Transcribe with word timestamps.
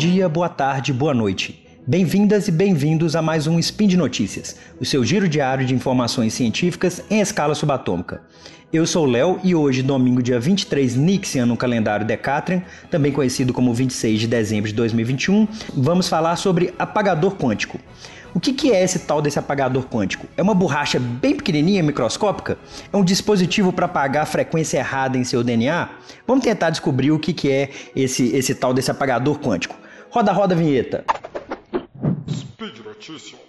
dia, 0.00 0.30
boa 0.30 0.48
tarde, 0.48 0.94
boa 0.94 1.12
noite. 1.12 1.62
Bem-vindas 1.86 2.48
e 2.48 2.50
bem-vindos 2.50 3.14
a 3.14 3.20
mais 3.20 3.46
um 3.46 3.58
Spin 3.58 3.86
de 3.86 3.98
Notícias, 3.98 4.56
o 4.80 4.84
seu 4.86 5.04
giro 5.04 5.28
diário 5.28 5.66
de 5.66 5.74
informações 5.74 6.32
científicas 6.32 7.02
em 7.10 7.20
escala 7.20 7.54
subatômica. 7.54 8.22
Eu 8.72 8.86
sou 8.86 9.04
o 9.04 9.10
Léo 9.10 9.38
e 9.44 9.54
hoje, 9.54 9.82
domingo, 9.82 10.22
dia 10.22 10.40
23 10.40 10.96
Nixian 10.96 11.44
no 11.44 11.54
calendário 11.54 12.06
Decatrian, 12.06 12.62
também 12.90 13.12
conhecido 13.12 13.52
como 13.52 13.74
26 13.74 14.20
de 14.20 14.26
dezembro 14.26 14.70
de 14.70 14.74
2021, 14.74 15.46
vamos 15.74 16.08
falar 16.08 16.36
sobre 16.36 16.72
apagador 16.78 17.36
quântico. 17.36 17.78
O 18.32 18.40
que, 18.40 18.54
que 18.54 18.72
é 18.72 18.82
esse 18.82 19.00
tal 19.00 19.20
desse 19.20 19.38
apagador 19.38 19.84
quântico? 19.84 20.26
É 20.34 20.40
uma 20.40 20.54
borracha 20.54 20.98
bem 20.98 21.36
pequenininha, 21.36 21.82
microscópica? 21.82 22.56
É 22.90 22.96
um 22.96 23.04
dispositivo 23.04 23.70
para 23.70 23.84
apagar 23.84 24.22
a 24.22 24.26
frequência 24.26 24.78
errada 24.78 25.18
em 25.18 25.24
seu 25.24 25.44
DNA? 25.44 25.90
Vamos 26.26 26.42
tentar 26.42 26.70
descobrir 26.70 27.10
o 27.10 27.18
que, 27.18 27.34
que 27.34 27.50
é 27.50 27.68
esse, 27.94 28.34
esse 28.34 28.54
tal 28.54 28.72
desse 28.72 28.90
apagador 28.90 29.38
quântico. 29.38 29.76
Roda, 30.10 30.32
roda 30.32 30.54
a 30.56 30.58
vinheta. 30.58 31.04
Speed 32.28 32.80
Notícias. 32.84 33.40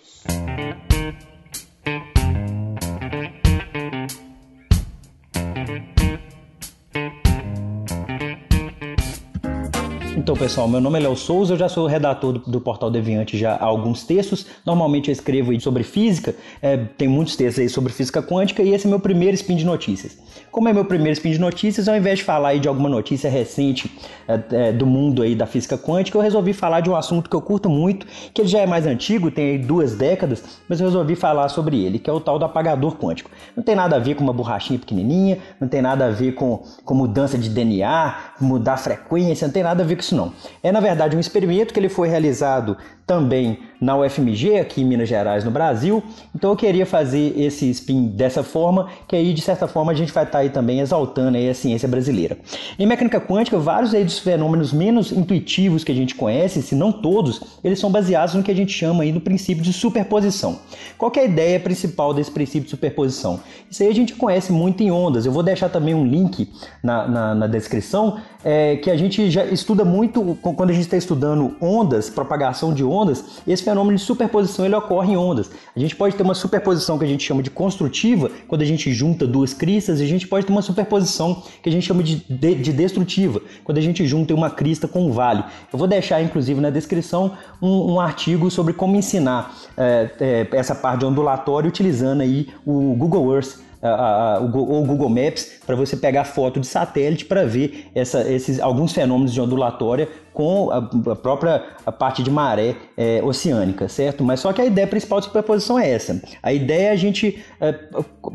Então, 10.15 10.35
pessoal, 10.35 10.67
meu 10.67 10.79
nome 10.79 10.99
é 10.99 11.01
Léo 11.01 11.15
Souza, 11.15 11.55
eu 11.55 11.57
já 11.57 11.67
sou 11.67 11.87
redator 11.87 12.33
do, 12.33 12.39
do, 12.39 12.61
Portal 12.61 12.91
Deviante 12.91 13.35
já 13.39 13.55
há 13.55 13.65
alguns 13.65 14.03
textos. 14.03 14.45
Normalmente 14.63 15.09
eu 15.09 15.13
escrevo 15.13 15.59
sobre 15.59 15.81
física, 15.81 16.35
é, 16.61 16.77
tem 16.77 17.07
muitos 17.07 17.35
textos 17.35 17.59
aí 17.59 17.69
sobre 17.69 17.91
física 17.91 18.21
quântica 18.21 18.61
e 18.61 18.71
esse 18.71 18.85
é 18.85 18.89
meu 18.89 18.99
primeiro 18.99 19.33
spin 19.33 19.55
de 19.55 19.65
notícias. 19.65 20.19
Como 20.51 20.67
é 20.67 20.73
meu 20.73 20.83
primeiro 20.83 21.13
spin 21.13 21.31
de 21.31 21.39
notícias, 21.39 21.87
ao 21.87 21.95
invés 21.95 22.19
de 22.19 22.25
falar 22.25 22.49
aí 22.49 22.59
de 22.59 22.67
alguma 22.67 22.89
notícia 22.89 23.29
recente 23.29 23.89
é, 24.27 24.67
é, 24.67 24.71
do 24.73 24.85
mundo 24.85 25.21
aí 25.21 25.33
da 25.33 25.45
física 25.45 25.77
quântica, 25.77 26.17
eu 26.17 26.21
resolvi 26.21 26.51
falar 26.51 26.81
de 26.81 26.89
um 26.89 26.95
assunto 26.95 27.29
que 27.29 27.35
eu 27.35 27.41
curto 27.41 27.69
muito, 27.69 28.05
que 28.33 28.41
ele 28.41 28.49
já 28.49 28.59
é 28.59 28.65
mais 28.65 28.85
antigo, 28.85 29.31
tem 29.31 29.51
aí 29.51 29.57
duas 29.57 29.95
décadas, 29.95 30.43
mas 30.67 30.81
eu 30.81 30.87
resolvi 30.87 31.15
falar 31.15 31.47
sobre 31.47 31.81
ele, 31.81 31.97
que 31.97 32.09
é 32.09 32.13
o 32.13 32.19
tal 32.19 32.37
do 32.37 32.43
apagador 32.43 32.97
quântico. 32.97 33.31
Não 33.55 33.63
tem 33.63 33.75
nada 33.75 33.95
a 33.95 33.99
ver 33.99 34.15
com 34.15 34.23
uma 34.25 34.33
borrachinha 34.33 34.77
pequenininha, 34.77 35.37
não 35.59 35.69
tem 35.69 35.81
nada 35.81 36.07
a 36.07 36.09
ver 36.09 36.33
com, 36.33 36.61
com 36.83 36.93
mudança 36.93 37.37
de 37.37 37.47
DNA, 37.47 38.15
mudar 38.41 38.75
frequência, 38.75 39.47
não 39.47 39.53
tem 39.53 39.63
nada 39.63 39.83
a 39.83 39.85
ver 39.85 39.95
com 39.95 40.01
isso 40.01 40.15
não. 40.15 40.33
É 40.61 40.69
na 40.69 40.81
verdade 40.81 41.15
um 41.15 41.19
experimento 41.19 41.73
que 41.73 41.79
ele 41.79 41.89
foi 41.89 42.09
realizado 42.09 42.75
também 43.07 43.70
na 43.81 43.97
UFMG, 43.97 44.59
aqui 44.59 44.81
em 44.81 44.85
Minas 44.85 45.09
Gerais, 45.09 45.43
no 45.43 45.49
Brasil. 45.49 46.03
Então 46.35 46.51
eu 46.51 46.55
queria 46.55 46.85
fazer 46.85 47.33
esse 47.35 47.67
spin 47.71 48.05
dessa 48.09 48.43
forma, 48.43 48.87
que 49.07 49.15
aí 49.15 49.33
de 49.33 49.41
certa 49.41 49.67
forma 49.67 49.91
a 49.91 49.95
gente 49.95 50.13
vai 50.13 50.23
estar 50.23 50.37
tá 50.37 50.43
aí 50.43 50.51
também 50.51 50.79
exaltando 50.79 51.35
aí 51.35 51.49
a 51.49 51.53
ciência 51.55 51.87
brasileira. 51.89 52.37
Em 52.77 52.85
mecânica 52.85 53.19
quântica, 53.19 53.57
vários 53.57 53.95
aí 53.95 54.03
dos 54.03 54.19
fenômenos 54.19 54.71
menos 54.71 55.11
intuitivos 55.11 55.83
que 55.83 55.91
a 55.91 55.95
gente 55.95 56.13
conhece, 56.13 56.61
se 56.61 56.75
não 56.75 56.91
todos, 56.91 57.41
eles 57.63 57.79
são 57.79 57.91
baseados 57.91 58.35
no 58.35 58.43
que 58.43 58.51
a 58.51 58.55
gente 58.55 58.71
chama 58.71 59.01
aí 59.01 59.11
do 59.11 59.19
princípio 59.19 59.63
de 59.63 59.73
superposição. 59.73 60.59
Qual 60.95 61.11
é 61.15 61.21
a 61.21 61.25
ideia 61.25 61.59
principal 61.59 62.13
desse 62.13 62.29
princípio 62.29 62.65
de 62.65 62.69
superposição? 62.69 63.39
Isso 63.69 63.81
aí 63.81 63.89
a 63.89 63.95
gente 63.95 64.13
conhece 64.13 64.51
muito 64.51 64.83
em 64.83 64.91
ondas. 64.91 65.25
Eu 65.25 65.31
vou 65.31 65.41
deixar 65.41 65.69
também 65.69 65.95
um 65.95 66.05
link 66.05 66.47
na, 66.83 67.07
na, 67.07 67.35
na 67.35 67.47
descrição 67.47 68.19
é, 68.43 68.75
que 68.75 68.91
a 68.91 68.97
gente 68.97 69.29
já 69.31 69.45
estuda 69.45 69.83
muito 69.83 70.37
quando 70.41 70.69
a 70.69 70.73
gente 70.73 70.83
está 70.83 70.97
estudando 70.97 71.55
ondas, 71.61 72.09
propagação 72.09 72.73
de 72.73 72.83
ondas, 72.83 73.41
esse 73.47 73.63
fenômeno 73.71 73.97
de 73.97 74.03
superposição 74.03 74.65
ele 74.65 74.75
ocorre 74.75 75.13
em 75.13 75.17
ondas. 75.17 75.49
A 75.75 75.79
gente 75.79 75.95
pode 75.95 76.15
ter 76.15 76.23
uma 76.23 76.35
superposição 76.35 76.99
que 76.99 77.05
a 77.05 77.07
gente 77.07 77.23
chama 77.23 77.41
de 77.41 77.49
construtiva, 77.49 78.29
quando 78.47 78.61
a 78.61 78.65
gente 78.65 78.91
junta 78.91 79.25
duas 79.25 79.53
cristas, 79.53 79.99
e 79.99 80.03
a 80.03 80.07
gente 80.07 80.27
pode 80.27 80.45
ter 80.45 80.51
uma 80.51 80.61
superposição 80.61 81.41
que 81.63 81.69
a 81.69 81.71
gente 81.71 81.85
chama 81.85 82.03
de, 82.03 82.17
de, 82.29 82.55
de 82.55 82.73
destrutiva, 82.73 83.41
quando 83.63 83.77
a 83.77 83.81
gente 83.81 84.05
junta 84.05 84.33
uma 84.33 84.49
crista 84.49 84.87
com 84.87 85.07
um 85.07 85.11
vale. 85.11 85.43
Eu 85.71 85.79
vou 85.79 85.87
deixar, 85.87 86.21
inclusive, 86.21 86.59
na 86.59 86.69
descrição 86.69 87.37
um, 87.61 87.93
um 87.93 87.99
artigo 87.99 88.51
sobre 88.51 88.73
como 88.73 88.95
ensinar 88.95 89.55
é, 89.77 90.09
é, 90.19 90.47
essa 90.51 90.75
parte 90.75 90.99
de 90.99 91.05
ondulatório 91.05 91.69
utilizando 91.69 92.21
aí 92.21 92.49
o 92.65 92.93
Google 92.95 93.33
Earth 93.33 93.71
a, 93.81 94.35
a, 94.35 94.39
o, 94.39 94.81
o 94.81 94.85
Google 94.85 95.09
Maps 95.09 95.53
para 95.65 95.75
você 95.75 95.97
pegar 95.97 96.23
foto 96.23 96.59
de 96.59 96.67
satélite 96.67 97.25
para 97.25 97.45
ver 97.45 97.87
essa, 97.95 98.31
esses, 98.31 98.59
alguns 98.59 98.93
fenômenos 98.93 99.33
de 99.33 99.41
ondulatória 99.41 100.07
com 100.41 100.71
a, 100.71 101.15
própria 101.15 101.63
a 101.85 101.91
parte 101.91 102.23
de 102.23 102.31
maré 102.31 102.75
é, 102.97 103.21
oceânica, 103.23 103.87
certo? 103.87 104.23
Mas 104.23 104.39
só 104.39 104.51
que 104.51 104.59
a 104.59 104.65
ideia 104.65 104.87
principal 104.87 105.19
de 105.19 105.27
superposição 105.27 105.77
é 105.77 105.87
essa. 105.87 106.19
A 106.41 106.51
ideia 106.51 106.87
é 106.87 106.89
a 106.89 106.95
gente 106.95 107.43
é, 107.59 107.73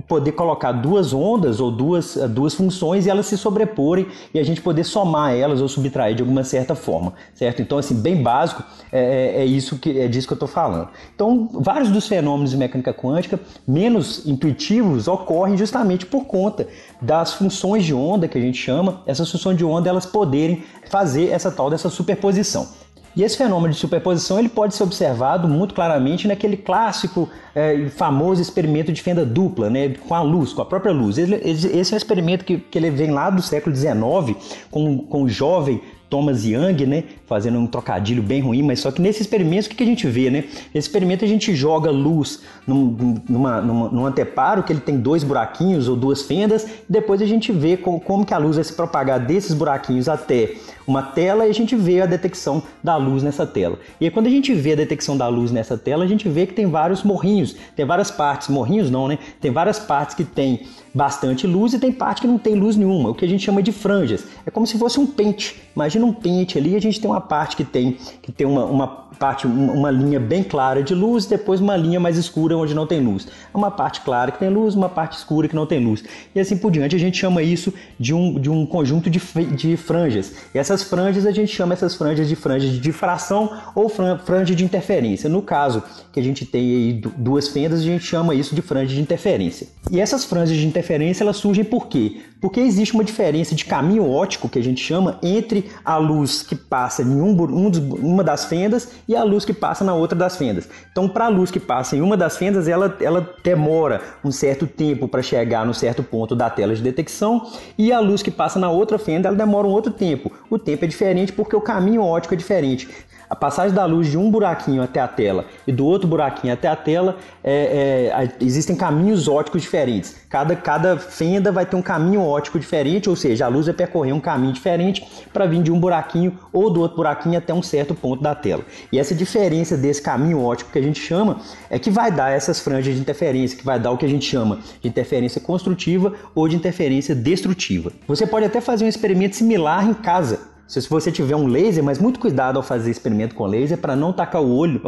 poder 0.07 0.31
colocar 0.31 0.71
duas 0.71 1.13
ondas 1.13 1.59
ou 1.59 1.69
duas, 1.73 2.15
duas 2.31 2.55
funções 2.55 3.07
e 3.07 3.11
elas 3.11 3.27
se 3.27 3.37
sobreporem 3.37 4.07
e 4.33 4.39
a 4.39 4.45
gente 4.45 4.61
poder 4.61 4.85
somar 4.85 5.35
elas 5.35 5.61
ou 5.61 5.69
subtrair 5.69 6.15
de 6.15 6.23
alguma 6.23 6.45
certa 6.45 6.77
forma, 6.77 7.13
certo? 7.35 7.61
Então, 7.61 7.77
assim, 7.77 7.97
bem 7.97 8.23
básico, 8.23 8.63
é, 8.93 9.01
é, 9.01 9.41
é 9.41 9.45
isso 9.45 9.77
que 9.77 9.99
é 9.99 10.07
disso 10.07 10.29
que 10.29 10.33
eu 10.33 10.37
estou 10.37 10.49
falando. 10.49 10.89
Então, 11.13 11.49
vários 11.53 11.91
dos 11.91 12.07
fenômenos 12.07 12.53
de 12.53 12.57
mecânica 12.57 12.95
quântica 12.95 13.41
menos 13.67 14.25
intuitivos 14.25 15.09
ocorrem 15.09 15.57
justamente 15.57 16.07
por 16.07 16.25
conta 16.27 16.69
das 17.03 17.35
funções 17.35 17.85
de 17.85 17.93
onda 17.93 18.29
que 18.29 18.39
a 18.39 18.41
gente 18.41 18.59
chama, 18.59 19.03
essas 19.07 19.29
funções 19.29 19.59
de 19.59 19.65
onda 19.65 19.89
elas 19.89 20.07
poderem 20.07 20.63
fazer 20.89 21.29
essa 21.29 21.51
tal 21.51 21.71
dessa 21.71 21.89
superposição. 21.89 22.69
E 23.17 23.23
esse 23.23 23.39
fenômeno 23.39 23.73
de 23.73 23.81
superposição 23.81 24.39
ele 24.39 24.49
pode 24.49 24.75
ser 24.75 24.83
observado 24.83 25.49
muito 25.49 25.75
claramente 25.75 26.29
naquele 26.29 26.55
clássico 26.55 27.31
é, 27.55 27.89
famoso 27.89 28.43
experimento 28.43 28.93
de 28.93 29.01
fenda 29.01 29.25
dupla, 29.25 29.71
né, 29.71 29.95
com 30.07 30.15
a 30.15 30.21
luz, 30.21 30.53
com 30.53 30.61
a 30.61 30.67
própria 30.67 30.93
luz. 30.93 31.17
Ele, 31.17 31.35
esse 31.43 31.95
é 31.95 31.95
um 31.95 31.97
experimento 31.97 32.45
que, 32.45 32.59
que 32.59 32.77
ele 32.77 32.91
vem 32.91 33.11
lá 33.11 33.31
do 33.31 33.41
século 33.41 33.75
XIX, 33.75 34.37
com, 34.71 34.99
com 34.99 35.23
o 35.23 35.29
jovem 35.31 35.81
Thomas 36.09 36.45
Young, 36.45 36.87
né? 36.87 37.05
Fazendo 37.27 37.59
um 37.59 37.67
trocadilho 37.67 38.23
bem 38.23 38.41
ruim, 38.41 38.63
mas 38.63 38.81
só 38.81 38.91
que 38.91 39.01
nesse 39.01 39.23
experimento 39.23 39.67
o 39.67 39.71
que 39.71 39.83
a 39.83 39.87
gente 39.87 40.07
vê, 40.07 40.31
né? 40.31 40.45
Nesse 40.75 40.89
experimento 40.89 41.25
a 41.25 41.29
gente 41.29 41.55
joga 41.55 41.91
luz 41.91 42.43
num, 42.67 43.21
numa, 43.29 43.61
numa, 43.61 43.89
num 43.89 44.07
anteparo 44.07 44.63
que 44.63 44.73
ele 44.73 44.81
tem 44.81 44.99
dois 44.99 45.25
buraquinhos 45.25 45.89
ou 45.89 45.97
duas 45.97 46.23
fendas, 46.23 46.65
e 46.65 46.93
depois 46.93 47.21
a 47.21 47.27
gente 47.27 47.53
vê 47.53 47.77
como, 47.77 48.25
que 48.25 48.35
a 48.35 48.39
luz 48.39 48.57
vai 48.57 48.65
se 48.65 48.73
propagar 48.73 49.21
desses 49.21 49.55
buraquinhos 49.55 50.09
até 50.09 50.55
uma 50.87 51.03
tela 51.03 51.47
e 51.47 51.51
a 51.51 51.55
gente 51.55 51.75
vê 51.75 52.01
a 52.01 52.07
detecção 52.07 52.63
da 52.83 52.97
luz 52.97 53.23
nessa 53.23 53.45
tela. 53.45 53.79
E 54.01 54.05
aí, 54.05 54.11
quando 54.11 54.27
a 54.27 54.31
gente 54.31 54.55
vê 54.55 54.73
a 54.73 54.77
detecção 54.77 55.17
da 55.17 55.27
luz 55.27 55.51
nessa 55.51 55.77
tela, 55.77 56.05
a 56.05 56.07
gente 56.07 56.29
vê 56.29 56.47
que 56.47 56.55
tem 56.55 56.67
vários 56.67 57.03
morrinhos, 57.03 57.57
tem 57.75 57.85
várias 57.85 58.11
partes, 58.11 58.49
morrinhos 58.49 58.91
não, 58.91 59.09
né? 59.09 59.19
Tem 59.41 59.51
várias 59.51 59.79
partes 59.79 60.15
que 60.15 60.25
tem 60.25 60.67
bastante 60.95 61.47
luz 61.47 61.75
e 61.75 61.79
tem 61.79 61.93
parte 61.93 62.23
que 62.23 62.27
não 62.27 62.39
tem 62.39 62.55
luz 62.55 62.77
nenhuma, 62.77 63.11
o 63.11 63.15
que 63.15 63.25
a 63.25 63.29
gente 63.29 63.45
chama 63.45 63.63
de 63.63 63.73
franjas. 63.73 64.25
É 64.47 64.51
como 64.51 64.67
se 64.67 64.79
fosse 64.79 64.99
um 64.99 65.07
pente. 65.07 65.61
Imagina 65.97 66.07
um 66.07 66.13
pente 66.13 66.59
ali, 66.59 66.77
a 66.77 66.81
gente 66.81 67.01
tem 67.01 67.11
uma 67.11 67.21
parte 67.21 67.57
que 67.57 67.65
tem 67.65 67.97
que 68.21 68.31
tem 68.31 68.47
uma, 68.47 68.65
uma 68.65 69.07
parte, 69.19 69.47
uma 69.47 69.91
linha 69.91 70.21
bem 70.21 70.43
clara 70.43 70.83
de 70.83 70.95
luz, 70.95 71.27
depois 71.27 71.61
uma 71.61 71.77
linha 71.77 71.99
mais 71.99 72.17
escura 72.17 72.57
onde 72.57 72.75
não 72.75 72.87
tem 72.87 73.01
luz. 73.01 73.27
É 73.27 73.57
uma 73.57 73.71
parte 73.71 74.03
clara 74.03 74.31
que 74.31 74.39
tem 74.39 74.49
luz, 74.49 74.75
uma 74.75 74.89
parte 74.89 75.17
escura 75.17 75.49
que 75.49 75.55
não 75.55 75.67
tem 75.67 75.83
luz. 75.83 76.05
E 76.35 76.41
assim 76.41 76.57
por 76.57 76.71
diante, 76.71 76.95
a 76.95 76.99
gente 76.99 77.17
chama 77.17 77.43
isso 77.43 77.73
de 77.99 78.15
um, 78.15 78.39
de 78.39 78.51
um 78.51 78.67
conjunto 78.67 79.09
de, 79.09 79.19
de 79.55 79.77
franjas. 79.77 80.35
E 80.55 80.59
essas 80.59 80.83
franjas, 80.83 81.27
a 81.27 81.33
gente 81.33 81.55
chama 81.55 81.73
essas 81.73 81.95
franjas 81.95 82.29
de 82.29 82.37
franjas 82.37 82.71
de 82.71 82.79
difração 82.79 83.51
ou 83.75 83.89
franja 83.89 84.55
de 84.55 84.65
interferência. 84.65 85.29
No 85.29 85.43
caso 85.43 85.83
que 86.13 86.21
a 86.21 86.23
gente 86.23 86.45
tem 86.45 86.63
aí 86.63 86.93
duas 87.17 87.49
fendas, 87.49 87.81
a 87.81 87.85
gente 87.85 88.05
chama 88.05 88.35
isso 88.35 88.55
de 88.55 88.63
franja 88.63 88.95
de 88.95 89.01
interferência. 89.01 89.69
E 89.91 90.01
essas 90.01 90.25
franjas 90.25 90.57
de 90.57 90.67
interferência, 90.67 91.25
elas 91.25 91.37
surgem 91.37 91.65
por 91.65 91.87
quê? 91.87 92.19
Porque 92.41 92.61
existe 92.61 92.95
uma 92.95 93.05
diferença 93.05 93.55
de 93.55 93.65
caminho 93.65 94.09
óptico, 94.11 94.49
que 94.49 94.59
a 94.59 94.63
gente 94.63 94.83
chama, 94.83 95.19
entre 95.23 95.71
a 95.87 95.97
luz 95.99 96.43
que 96.43 96.57
passa 96.57 97.03
em 97.03 97.21
um, 97.21 97.31
um 97.31 97.71
uma 98.01 98.25
das 98.25 98.45
fendas 98.47 98.89
e 99.07 99.15
a 99.15 99.23
luz 99.23 99.45
que 99.45 99.53
passa 99.53 99.85
na 99.85 99.95
outra 99.95 100.19
das 100.19 100.37
fendas. 100.37 100.69
Então, 100.91 101.09
para 101.09 101.27
a 101.27 101.29
luz 101.29 101.49
que 101.49 101.61
passa 101.61 101.97
em 101.97 102.01
uma 102.01 102.17
das 102.17 102.37
fendas, 102.37 102.67
ela, 102.67 102.97
ela 103.01 103.33
demora 103.45 104.03
um 104.25 104.33
certo 104.33 104.67
tempo 104.67 105.07
para 105.07 105.23
chegar 105.23 105.65
no 105.65 105.73
certo 105.73 106.03
ponto 106.03 106.35
da 106.35 106.51
tela 106.51 106.75
de 106.75 106.83
detecção, 106.83 107.47
e 107.79 107.93
a 107.93 108.01
luz 108.01 108.21
que 108.21 108.33
passa 108.33 108.59
na 108.59 108.69
outra 108.69 108.99
fenda, 108.99 109.29
ela 109.29 109.37
demora 109.37 109.69
um 109.69 109.71
outro 109.71 109.93
tempo. 109.93 110.33
O 110.51 110.59
tempo 110.59 110.85
é 110.85 110.89
diferente 110.89 111.33
porque 111.33 111.55
o 111.55 111.61
caminho 111.61 112.03
óptico 112.03 112.35
é 112.35 112.37
diferente. 112.37 112.89
A 113.29 113.35
passagem 113.35 113.75
da 113.75 113.85
luz 113.85 114.09
de 114.09 114.17
um 114.17 114.31
buraquinho 114.31 114.83
até 114.83 115.01
a 115.01 115.09
tela 115.09 115.47
e 115.67 115.73
do 115.73 115.85
outro 115.85 116.07
buraquinho 116.09 116.53
até 116.53 116.69
a 116.69 116.77
tela, 116.77 117.17
é, 117.43 118.13
é, 118.13 118.45
existem 118.45 118.77
caminhos 118.77 119.27
ópticos 119.29 119.63
diferentes. 119.63 120.17
Cada, 120.29 120.55
cada 120.55 120.97
fenda 120.97 121.51
vai 121.51 121.67
ter 121.67 121.77
um 121.77 121.83
caminho 121.83 122.23
óptico 122.23 122.59
diferente, 122.59 123.09
ou 123.09 123.17
seja, 123.17 123.47
a 123.47 123.49
luz 123.49 123.67
vai 123.67 123.75
percorrer 123.75 124.13
um 124.13 124.21
caminho 124.21 124.53
diferente 124.53 125.07
para 125.33 125.47
vir 125.47 125.63
de 125.63 125.73
um 125.73 125.79
buraquinho 125.79 126.39
ou 126.53 126.71
do 126.71 126.81
outro 126.81 126.97
buraquinho 126.97 127.39
até 127.39 127.53
um 127.53 127.63
certo 127.63 127.95
ponto 127.95 128.23
da 128.23 128.35
tela. 128.35 128.65
E 128.93 128.99
essa 128.99 129.15
diferença 129.15 129.77
desse 129.77 130.01
caminho 130.01 130.43
óptico 130.43 130.71
que 130.71 130.79
a 130.79 130.83
gente 130.83 131.01
chama 131.01 131.41
é 131.69 131.79
que 131.79 131.91
vai 131.91 132.11
dar 132.11 132.31
essas 132.31 132.61
franjas 132.61 132.95
de 132.95 133.01
interferência, 133.01 133.59
que 133.59 133.65
vai 133.65 133.79
dar 133.79 133.91
o 133.91 133.99
que 133.99 134.07
a 134.07 134.09
gente 134.09 134.25
chama 134.25 134.61
de 134.81 134.89
interferência 134.89 135.41
construtiva 135.41 136.13
ou 136.35 136.49
de 136.49 136.57
interferência 136.57 137.15
destrutiva. 137.15 137.93
Você 138.07 138.27
pode 138.27 138.47
até 138.47 138.61
fazer 138.61 138.85
um 138.85 138.89
experimento 138.89 139.37
similar 139.37 139.89
em 139.89 139.95
casa 139.95 140.56
Se 140.67 140.81
você 140.89 141.13
tiver 141.13 141.37
um 141.37 141.47
laser, 141.47 141.83
mas 141.83 141.99
muito 141.99 142.19
cuidado 142.19 142.57
ao 142.57 142.63
fazer 142.63 142.91
experimento 142.91 143.35
com 143.35 143.47
laser 143.47 143.79
para 143.79 143.95
não 143.95 144.13
tacar 144.13 144.43
o 144.43 144.53
olho 144.53 144.81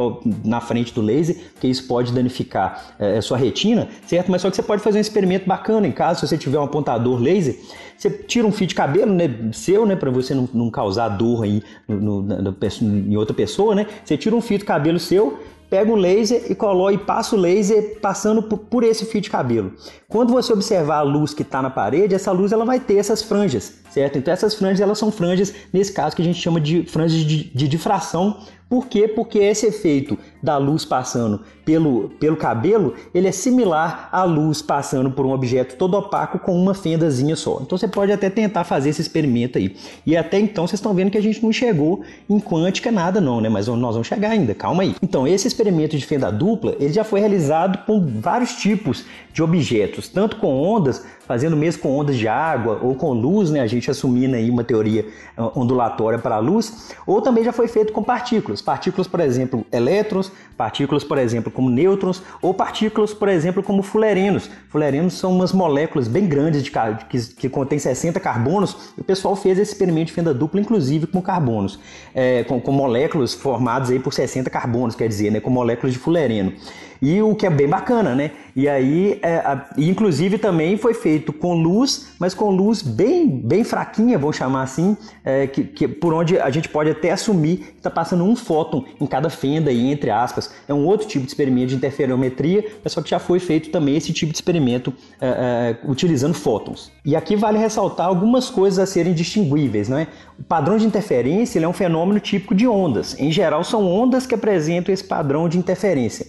na 0.44 0.60
frente 0.60 0.92
do 0.92 1.00
laser, 1.00 1.36
porque 1.52 1.68
isso 1.68 1.86
pode 1.86 2.12
danificar 2.12 2.94
é, 2.98 3.18
a 3.18 3.22
sua 3.22 3.38
retina, 3.38 3.88
certo? 4.06 4.30
Mas 4.30 4.42
só 4.42 4.50
que 4.50 4.56
você 4.56 4.62
pode 4.62 4.82
fazer 4.82 4.98
um 4.98 5.00
experimento 5.00 5.46
bacana 5.46 5.86
em 5.86 5.92
casa, 5.92 6.20
se 6.20 6.26
você 6.26 6.36
tiver 6.36 6.58
um 6.58 6.64
apontador 6.64 7.20
laser, 7.20 7.56
você 7.96 8.10
tira 8.10 8.46
um 8.46 8.52
fio 8.52 8.66
de 8.66 8.74
cabelo 8.74 9.12
né, 9.12 9.50
seu, 9.52 9.86
né, 9.86 9.94
para 9.94 10.10
você 10.10 10.34
não, 10.34 10.48
não, 10.52 10.70
causar 10.70 11.08
dor 11.10 11.44
aí 11.44 11.62
no, 11.86 12.22
no, 12.22 12.42
no, 12.42 12.56
em 12.82 13.16
outra 13.16 13.34
pessoa, 13.34 13.74
né? 13.74 13.86
Você 14.04 14.16
tira 14.16 14.34
um 14.34 14.40
fio 14.40 14.58
de 14.58 14.64
cabelo 14.64 14.98
seu 14.98 15.38
pega 15.68 15.90
um 15.90 15.96
laser 15.96 16.44
e 16.50 16.54
coloca 16.54 16.92
e 16.92 16.98
passa 16.98 17.36
o 17.36 17.38
laser 17.38 17.98
passando 18.00 18.42
por, 18.42 18.82
esse 18.82 19.04
fio 19.04 19.20
de 19.20 19.30
cabelo. 19.30 19.72
Quando 20.08 20.32
você 20.32 20.52
observar 20.52 20.98
a 20.98 21.02
luz 21.02 21.34
que 21.34 21.42
está 21.42 21.60
na 21.60 21.70
parede, 21.70 22.14
essa 22.14 22.32
luz 22.32 22.52
ela 22.52 22.64
vai 22.64 22.80
ter 22.80 22.96
essas 22.96 23.22
franjas, 23.22 23.74
certo? 23.90 24.18
Então 24.18 24.32
essas 24.32 24.54
franjas 24.54 24.80
elas 24.80 24.98
são 24.98 25.10
franjas 25.10 25.54
nesse 25.72 25.92
caso 25.92 26.16
que 26.16 26.22
a 26.22 26.24
gente 26.24 26.40
chama 26.40 26.60
de 26.60 26.84
franjas 26.84 27.20
de, 27.20 27.44
de 27.44 27.68
difração 27.68 28.38
por 28.68 28.86
quê? 28.86 29.08
Porque 29.08 29.38
esse 29.38 29.66
efeito 29.66 30.18
da 30.42 30.58
luz 30.58 30.84
passando 30.84 31.40
pelo, 31.64 32.10
pelo 32.20 32.36
cabelo, 32.36 32.94
ele 33.14 33.26
é 33.26 33.32
similar 33.32 34.10
à 34.12 34.24
luz 34.24 34.60
passando 34.60 35.10
por 35.10 35.24
um 35.24 35.32
objeto 35.32 35.76
todo 35.76 35.96
opaco 35.96 36.38
com 36.38 36.54
uma 36.54 36.74
fendazinha 36.74 37.34
só. 37.34 37.60
Então 37.62 37.78
você 37.78 37.88
pode 37.88 38.12
até 38.12 38.28
tentar 38.28 38.64
fazer 38.64 38.90
esse 38.90 39.00
experimento 39.00 39.56
aí. 39.56 39.74
E 40.04 40.14
até 40.16 40.38
então 40.38 40.66
vocês 40.66 40.78
estão 40.78 40.92
vendo 40.92 41.10
que 41.10 41.16
a 41.16 41.22
gente 41.22 41.42
não 41.42 41.50
chegou 41.50 42.02
em 42.28 42.38
quântica 42.38 42.92
nada 42.92 43.22
não, 43.22 43.40
né? 43.40 43.48
Mas 43.48 43.68
nós 43.68 43.94
vamos 43.94 44.06
chegar 44.06 44.30
ainda, 44.30 44.54
calma 44.54 44.82
aí. 44.82 44.94
Então 45.02 45.26
esse 45.26 45.48
experimento 45.58 45.96
de 45.96 46.06
fenda 46.06 46.30
dupla, 46.30 46.76
ele 46.78 46.92
já 46.92 47.02
foi 47.02 47.18
realizado 47.18 47.84
com 47.84 48.00
vários 48.20 48.54
tipos 48.54 49.04
de 49.32 49.42
objetos, 49.42 50.08
tanto 50.08 50.36
com 50.36 50.54
ondas, 50.54 51.04
fazendo 51.26 51.56
mesmo 51.56 51.82
com 51.82 51.98
ondas 51.98 52.16
de 52.16 52.28
água 52.28 52.78
ou 52.80 52.94
com 52.94 53.12
luz, 53.12 53.50
né? 53.50 53.60
A 53.60 53.66
gente 53.66 53.90
assumindo 53.90 54.36
aí 54.36 54.48
uma 54.48 54.62
teoria 54.62 55.04
ah, 55.36 55.50
ondulatória 55.58 56.18
para 56.18 56.36
a 56.36 56.38
luz, 56.38 56.94
ou 57.06 57.20
também 57.20 57.42
já 57.42 57.52
foi 57.52 57.66
feito 57.66 57.92
com 57.92 58.02
partículas. 58.02 58.62
Partículas, 58.62 59.08
por 59.08 59.20
exemplo, 59.20 59.66
elétrons, 59.72 60.30
partículas, 60.58 61.04
por 61.04 61.16
exemplo, 61.16 61.52
como 61.52 61.70
nêutrons, 61.70 62.20
ou 62.42 62.52
partículas, 62.52 63.14
por 63.14 63.28
exemplo, 63.28 63.62
como 63.62 63.80
fulerenos. 63.80 64.50
Fulerenos 64.68 65.14
são 65.14 65.32
umas 65.32 65.52
moléculas 65.52 66.08
bem 66.08 66.26
grandes 66.26 66.64
de, 66.64 66.70
que, 66.70 67.18
que 67.36 67.48
contêm 67.48 67.78
60 67.78 68.18
carbonos. 68.18 68.92
O 68.98 69.04
pessoal 69.04 69.36
fez 69.36 69.56
esse 69.58 69.72
experimento 69.72 70.08
de 70.08 70.12
fenda 70.12 70.34
dupla, 70.34 70.60
inclusive 70.60 71.06
com 71.06 71.22
carbonos, 71.22 71.78
é, 72.12 72.42
com, 72.42 72.60
com 72.60 72.72
moléculas 72.72 73.32
formadas 73.32 73.88
aí 73.88 74.00
por 74.00 74.12
60 74.12 74.50
carbonos, 74.50 74.96
quer 74.96 75.08
dizer, 75.08 75.30
né? 75.30 75.38
Com 75.38 75.48
moléculas 75.50 75.92
de 75.92 75.98
fulereno. 76.00 76.52
E 77.00 77.22
o 77.22 77.34
que 77.34 77.46
é 77.46 77.50
bem 77.50 77.68
bacana, 77.68 78.14
né? 78.14 78.32
E 78.56 78.68
aí, 78.68 79.18
é, 79.22 79.36
a, 79.36 79.66
inclusive 79.76 80.36
também 80.36 80.76
foi 80.76 80.92
feito 80.92 81.32
com 81.32 81.54
luz, 81.54 82.08
mas 82.18 82.34
com 82.34 82.50
luz 82.50 82.82
bem, 82.82 83.28
bem 83.28 83.62
fraquinha, 83.62 84.18
vou 84.18 84.32
chamar 84.32 84.62
assim, 84.62 84.96
é, 85.24 85.46
que, 85.46 85.62
que, 85.62 85.86
por 85.86 86.12
onde 86.12 86.38
a 86.38 86.50
gente 86.50 86.68
pode 86.68 86.90
até 86.90 87.12
assumir 87.12 87.58
que 87.58 87.76
está 87.76 87.90
passando 87.90 88.24
um 88.24 88.34
fóton 88.34 88.84
em 89.00 89.06
cada 89.06 89.30
fenda, 89.30 89.70
aí, 89.70 89.92
entre 89.92 90.10
aspas. 90.10 90.52
É 90.66 90.74
um 90.74 90.84
outro 90.86 91.06
tipo 91.06 91.24
de 91.24 91.30
experimento 91.30 91.68
de 91.68 91.76
interferometria, 91.76 92.64
mas 92.82 92.92
só 92.92 93.00
que 93.00 93.10
já 93.10 93.18
foi 93.18 93.38
feito 93.38 93.70
também 93.70 93.96
esse 93.96 94.12
tipo 94.12 94.32
de 94.32 94.38
experimento 94.38 94.92
é, 95.20 95.78
é 95.84 95.88
utilizando 95.88 96.34
fótons. 96.34 96.90
E 97.04 97.14
aqui 97.14 97.36
vale 97.36 97.58
ressaltar 97.58 98.06
algumas 98.06 98.50
coisas 98.50 98.78
a 98.78 98.86
serem 98.86 99.14
distinguíveis, 99.14 99.88
não 99.88 99.98
é? 99.98 100.08
O 100.38 100.42
padrão 100.42 100.76
de 100.76 100.86
interferência 100.86 101.60
é 101.60 101.68
um 101.68 101.72
fenômeno 101.72 102.18
típico 102.18 102.54
de 102.54 102.66
ondas. 102.66 103.18
Em 103.18 103.30
geral, 103.30 103.62
são 103.62 103.86
ondas 103.86 104.26
que 104.26 104.34
apresentam 104.34 104.92
esse 104.92 105.04
padrão 105.04 105.48
de 105.48 105.58
interferência. 105.58 106.26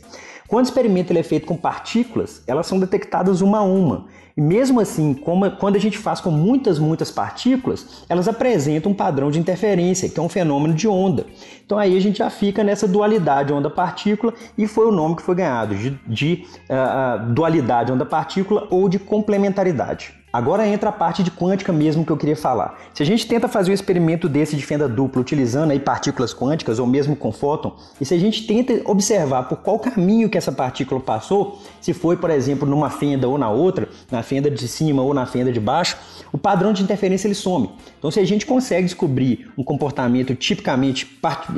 Quando 0.49 0.65
o 0.65 0.67
experimento 0.67 1.15
é 1.15 1.21
feito 1.21 1.45
com 1.45 1.55
partículas, 1.55 2.41
elas 2.47 2.65
são 2.65 2.79
detectadas 2.79 3.39
uma 3.39 3.59
a 3.59 3.61
uma. 3.61 4.07
E 4.35 4.41
mesmo 4.41 4.79
assim, 4.79 5.13
quando 5.13 5.75
a 5.75 5.79
gente 5.79 5.95
faz 5.95 6.19
com 6.19 6.31
muitas, 6.31 6.79
muitas 6.79 7.11
partículas, 7.11 8.03
elas 8.09 8.27
apresentam 8.27 8.91
um 8.91 8.95
padrão 8.95 9.29
de 9.29 9.37
interferência, 9.37 10.09
que 10.09 10.19
é 10.19 10.23
um 10.23 10.27
fenômeno 10.27 10.73
de 10.73 10.87
onda. 10.87 11.27
Então 11.63 11.77
aí 11.77 11.95
a 11.95 12.01
gente 12.01 12.17
já 12.17 12.31
fica 12.31 12.63
nessa 12.63 12.87
dualidade 12.87 13.53
onda-partícula 13.53 14.33
e 14.57 14.65
foi 14.65 14.87
o 14.87 14.91
nome 14.91 15.17
que 15.17 15.21
foi 15.21 15.35
ganhado 15.35 15.75
de, 15.75 15.91
de 16.07 16.45
uh, 16.67 17.31
dualidade 17.31 17.91
onda-partícula 17.91 18.67
ou 18.71 18.89
de 18.89 18.97
complementaridade. 18.97 20.18
Agora 20.31 20.67
entra 20.67 20.89
a 20.89 20.91
parte 20.91 21.23
de 21.23 21.31
quântica 21.31 21.73
mesmo 21.73 22.05
que 22.05 22.11
eu 22.11 22.17
queria 22.17 22.35
falar. 22.35 22.79
Se 22.93 23.01
a 23.01 23.05
gente 23.05 23.25
tenta 23.27 23.47
fazer 23.47 23.71
um 23.71 23.73
experimento 23.73 24.29
desse 24.29 24.55
de 24.55 24.63
fenda 24.63 24.87
dupla 24.87 25.19
utilizando 25.19 25.71
aí 25.71 25.79
partículas 25.79 26.35
quânticas 26.35 26.77
ou 26.77 26.85
mesmo 26.85 27.15
com 27.15 27.31
fóton, 27.31 27.75
e 27.99 28.05
se 28.05 28.13
a 28.13 28.19
gente 28.19 28.45
tenta 28.45 28.79
observar 28.85 29.49
por 29.49 29.57
qual 29.57 29.79
caminho 29.79 30.29
que 30.29 30.37
essa 30.37 30.51
partícula 30.51 30.99
passou, 31.01 31.59
se 31.81 31.93
foi, 31.93 32.15
por 32.15 32.29
exemplo, 32.29 32.67
numa 32.67 32.91
fenda 32.91 33.27
ou 33.27 33.39
na 33.39 33.49
outra, 33.49 33.89
na 34.11 34.21
fenda 34.21 34.51
de 34.51 34.67
cima 34.67 35.01
ou 35.01 35.15
na 35.15 35.25
fenda 35.25 35.51
de 35.51 35.59
baixo, 35.59 35.97
o 36.31 36.37
padrão 36.37 36.73
de 36.73 36.83
interferência 36.83 37.27
ele 37.27 37.33
some. 37.33 37.71
Então, 37.97 38.11
se 38.11 38.19
a 38.19 38.25
gente 38.25 38.45
consegue 38.45 38.83
descobrir 38.83 39.51
um 39.57 39.63
comportamento 39.63 40.35
tipicamente 40.35 41.09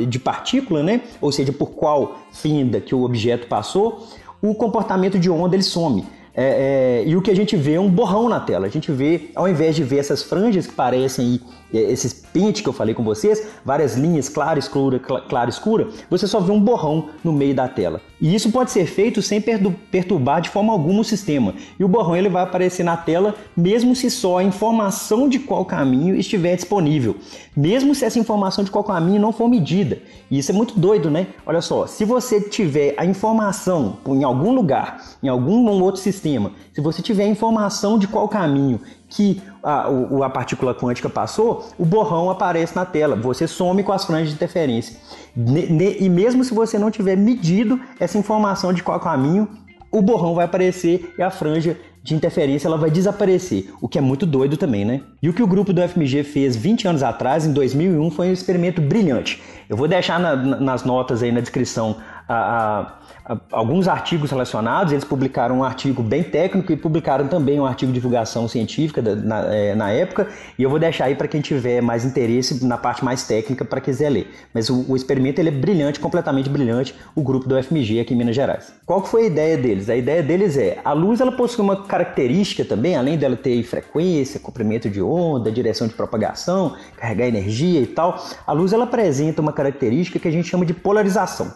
de 0.07 0.17
partícula, 0.17 0.81
né, 0.81 1.01
ou 1.19 1.29
seja, 1.29 1.51
por 1.51 1.71
qual 1.71 2.19
fenda 2.31 2.79
que 2.79 2.95
o 2.95 3.03
objeto 3.03 3.47
passou, 3.47 4.07
o 4.41 4.55
comportamento 4.55 5.19
de 5.19 5.29
onda 5.29 5.57
ele 5.57 5.63
some. 5.63 6.05
É, 6.33 7.03
é, 7.03 7.07
e 7.07 7.15
o 7.15 7.21
que 7.21 7.29
a 7.29 7.35
gente 7.35 7.55
vê 7.55 7.73
é 7.73 7.79
um 7.79 7.89
borrão 7.89 8.29
na 8.29 8.39
tela. 8.39 8.65
A 8.65 8.69
gente 8.69 8.91
vê, 8.91 9.29
ao 9.35 9.47
invés 9.47 9.75
de 9.75 9.83
ver 9.83 9.97
essas 9.97 10.23
franjas 10.23 10.65
que 10.65 10.73
parecem 10.73 11.41
é, 11.73 11.79
esses 11.79 12.13
pentes 12.13 12.61
que 12.61 12.69
eu 12.69 12.73
falei 12.73 12.93
com 12.93 13.03
vocês, 13.03 13.47
várias 13.63 13.95
linhas 13.95 14.29
clara, 14.29 14.59
escura, 14.59 14.99
clara, 14.99 15.49
escura, 15.49 15.87
você 16.09 16.27
só 16.27 16.39
vê 16.39 16.51
um 16.51 16.59
borrão 16.59 17.09
no 17.23 17.31
meio 17.31 17.55
da 17.55 17.67
tela. 17.67 18.01
E 18.19 18.35
isso 18.35 18.51
pode 18.51 18.71
ser 18.71 18.85
feito 18.85 19.21
sem 19.21 19.41
perturbar 19.41 20.41
de 20.41 20.49
forma 20.49 20.71
alguma 20.71 21.01
o 21.01 21.03
sistema. 21.03 21.55
E 21.79 21.83
o 21.83 21.87
borrão 21.87 22.15
ele 22.15 22.29
vai 22.29 22.43
aparecer 22.43 22.83
na 22.83 22.95
tela 22.95 23.35
mesmo 23.57 23.95
se 23.95 24.11
só 24.11 24.37
a 24.37 24.43
informação 24.43 25.27
de 25.27 25.39
qual 25.39 25.65
caminho 25.65 26.15
estiver 26.15 26.55
disponível. 26.55 27.15
Mesmo 27.55 27.95
se 27.95 28.05
essa 28.05 28.19
informação 28.19 28.63
de 28.63 28.71
qual 28.71 28.83
caminho 28.83 29.19
não 29.19 29.31
for 29.31 29.49
medida. 29.49 29.99
E 30.29 30.37
isso 30.37 30.51
é 30.51 30.53
muito 30.53 30.79
doido, 30.79 31.09
né? 31.09 31.27
Olha 31.45 31.61
só, 31.61 31.87
se 31.87 32.05
você 32.05 32.39
tiver 32.39 32.93
a 32.95 33.05
informação 33.05 33.97
em 34.07 34.23
algum 34.23 34.53
lugar, 34.53 35.01
em 35.21 35.27
algum 35.27 35.67
outro 35.81 35.99
sistema, 35.99 36.20
se 36.73 36.81
você 36.81 37.01
tiver 37.01 37.25
informação 37.27 37.97
de 37.97 38.07
qual 38.07 38.27
caminho 38.27 38.79
que 39.09 39.41
a, 39.63 39.87
a 40.23 40.29
partícula 40.29 40.73
quântica 40.73 41.09
passou, 41.09 41.69
o 41.77 41.85
borrão 41.85 42.29
aparece 42.29 42.75
na 42.75 42.85
tela. 42.85 43.15
Você 43.15 43.47
some 43.47 43.83
com 43.83 43.91
as 43.91 44.05
franjas 44.05 44.29
de 44.29 44.35
interferência. 44.35 44.97
E 45.99 46.09
mesmo 46.09 46.43
se 46.43 46.53
você 46.53 46.77
não 46.77 46.91
tiver 46.91 47.15
medido 47.15 47.79
essa 47.99 48.17
informação 48.17 48.71
de 48.73 48.83
qual 48.83 48.99
caminho, 48.99 49.47
o 49.91 50.01
borrão 50.01 50.35
vai 50.35 50.45
aparecer 50.45 51.13
e 51.17 51.21
a 51.21 51.29
franja 51.29 51.77
de 52.03 52.15
interferência 52.15 52.67
ela 52.67 52.77
vai 52.77 52.89
desaparecer, 52.89 53.71
o 53.79 53.87
que 53.87 53.97
é 53.97 54.01
muito 54.01 54.25
doido 54.25 54.57
também, 54.57 54.83
né? 54.83 55.01
E 55.21 55.29
o 55.29 55.33
que 55.33 55.43
o 55.43 55.47
grupo 55.47 55.71
do 55.71 55.87
FMG 55.87 56.23
fez 56.23 56.55
20 56.55 56.87
anos 56.87 57.03
atrás, 57.03 57.45
em 57.45 57.53
2001, 57.53 58.09
foi 58.09 58.29
um 58.29 58.33
experimento 58.33 58.81
brilhante. 58.81 59.41
Eu 59.69 59.77
vou 59.77 59.87
deixar 59.87 60.19
na, 60.19 60.35
nas 60.35 60.83
notas 60.83 61.21
aí 61.21 61.31
na 61.31 61.41
descrição 61.41 61.97
a, 62.31 62.97
a, 63.25 63.37
alguns 63.51 63.87
artigos 63.87 64.31
relacionados. 64.31 64.93
Eles 64.93 65.03
publicaram 65.03 65.59
um 65.59 65.63
artigo 65.63 66.01
bem 66.01 66.23
técnico 66.23 66.71
e 66.71 66.77
publicaram 66.77 67.27
também 67.27 67.59
um 67.59 67.65
artigo 67.65 67.91
de 67.91 67.95
divulgação 67.95 68.47
científica 68.47 69.01
da, 69.01 69.15
na, 69.15 69.53
é, 69.53 69.75
na, 69.75 69.91
época. 69.91 70.27
E 70.57 70.63
eu 70.63 70.69
vou 70.69 70.79
deixar 70.79 71.05
aí 71.05 71.15
para 71.15 71.27
quem 71.27 71.41
tiver 71.41 71.81
mais 71.81 72.05
interesse 72.05 72.65
na 72.65 72.77
parte 72.77 73.03
mais 73.03 73.27
técnica 73.27 73.65
para 73.65 73.81
quiser 73.81 74.09
ler. 74.09 74.31
Mas 74.53 74.69
o, 74.69 74.85
o, 74.87 74.95
experimento 74.95 75.41
ele 75.41 75.49
é 75.49 75.51
brilhante, 75.51 75.99
completamente 75.99 76.49
brilhante, 76.49 76.95
o 77.15 77.21
grupo 77.21 77.47
do 77.47 77.61
FMG 77.61 77.99
aqui 77.99 78.13
em 78.13 78.17
Minas 78.17 78.35
Gerais. 78.35 78.73
Qual 78.85 79.03
foi 79.03 79.23
a 79.23 79.27
ideia 79.27 79.57
deles? 79.57 79.89
A 79.89 79.95
ideia 79.95 80.23
deles 80.23 80.57
é, 80.57 80.79
a 80.83 80.93
luz 80.93 81.19
ela 81.19 81.31
possui 81.31 81.63
uma 81.63 81.83
característica 81.83 82.63
também, 82.63 82.95
além 82.95 83.17
dela 83.17 83.35
ter 83.35 83.61
frequência, 83.63 84.39
comprimento 84.39 84.89
de 84.89 85.01
onda, 85.01 85.51
direção 85.51 85.87
de 85.87 85.93
propagação, 85.93 86.75
carregar 86.97 87.27
energia 87.27 87.81
e 87.81 87.87
tal, 87.87 88.23
a 88.47 88.53
luz 88.53 88.73
ela 88.73 88.85
apresenta 88.85 89.41
uma 89.41 89.51
característica 89.51 90.19
que 90.19 90.27
a 90.27 90.31
gente 90.31 90.47
chama 90.47 90.65
de 90.65 90.73
polarização 90.73 91.51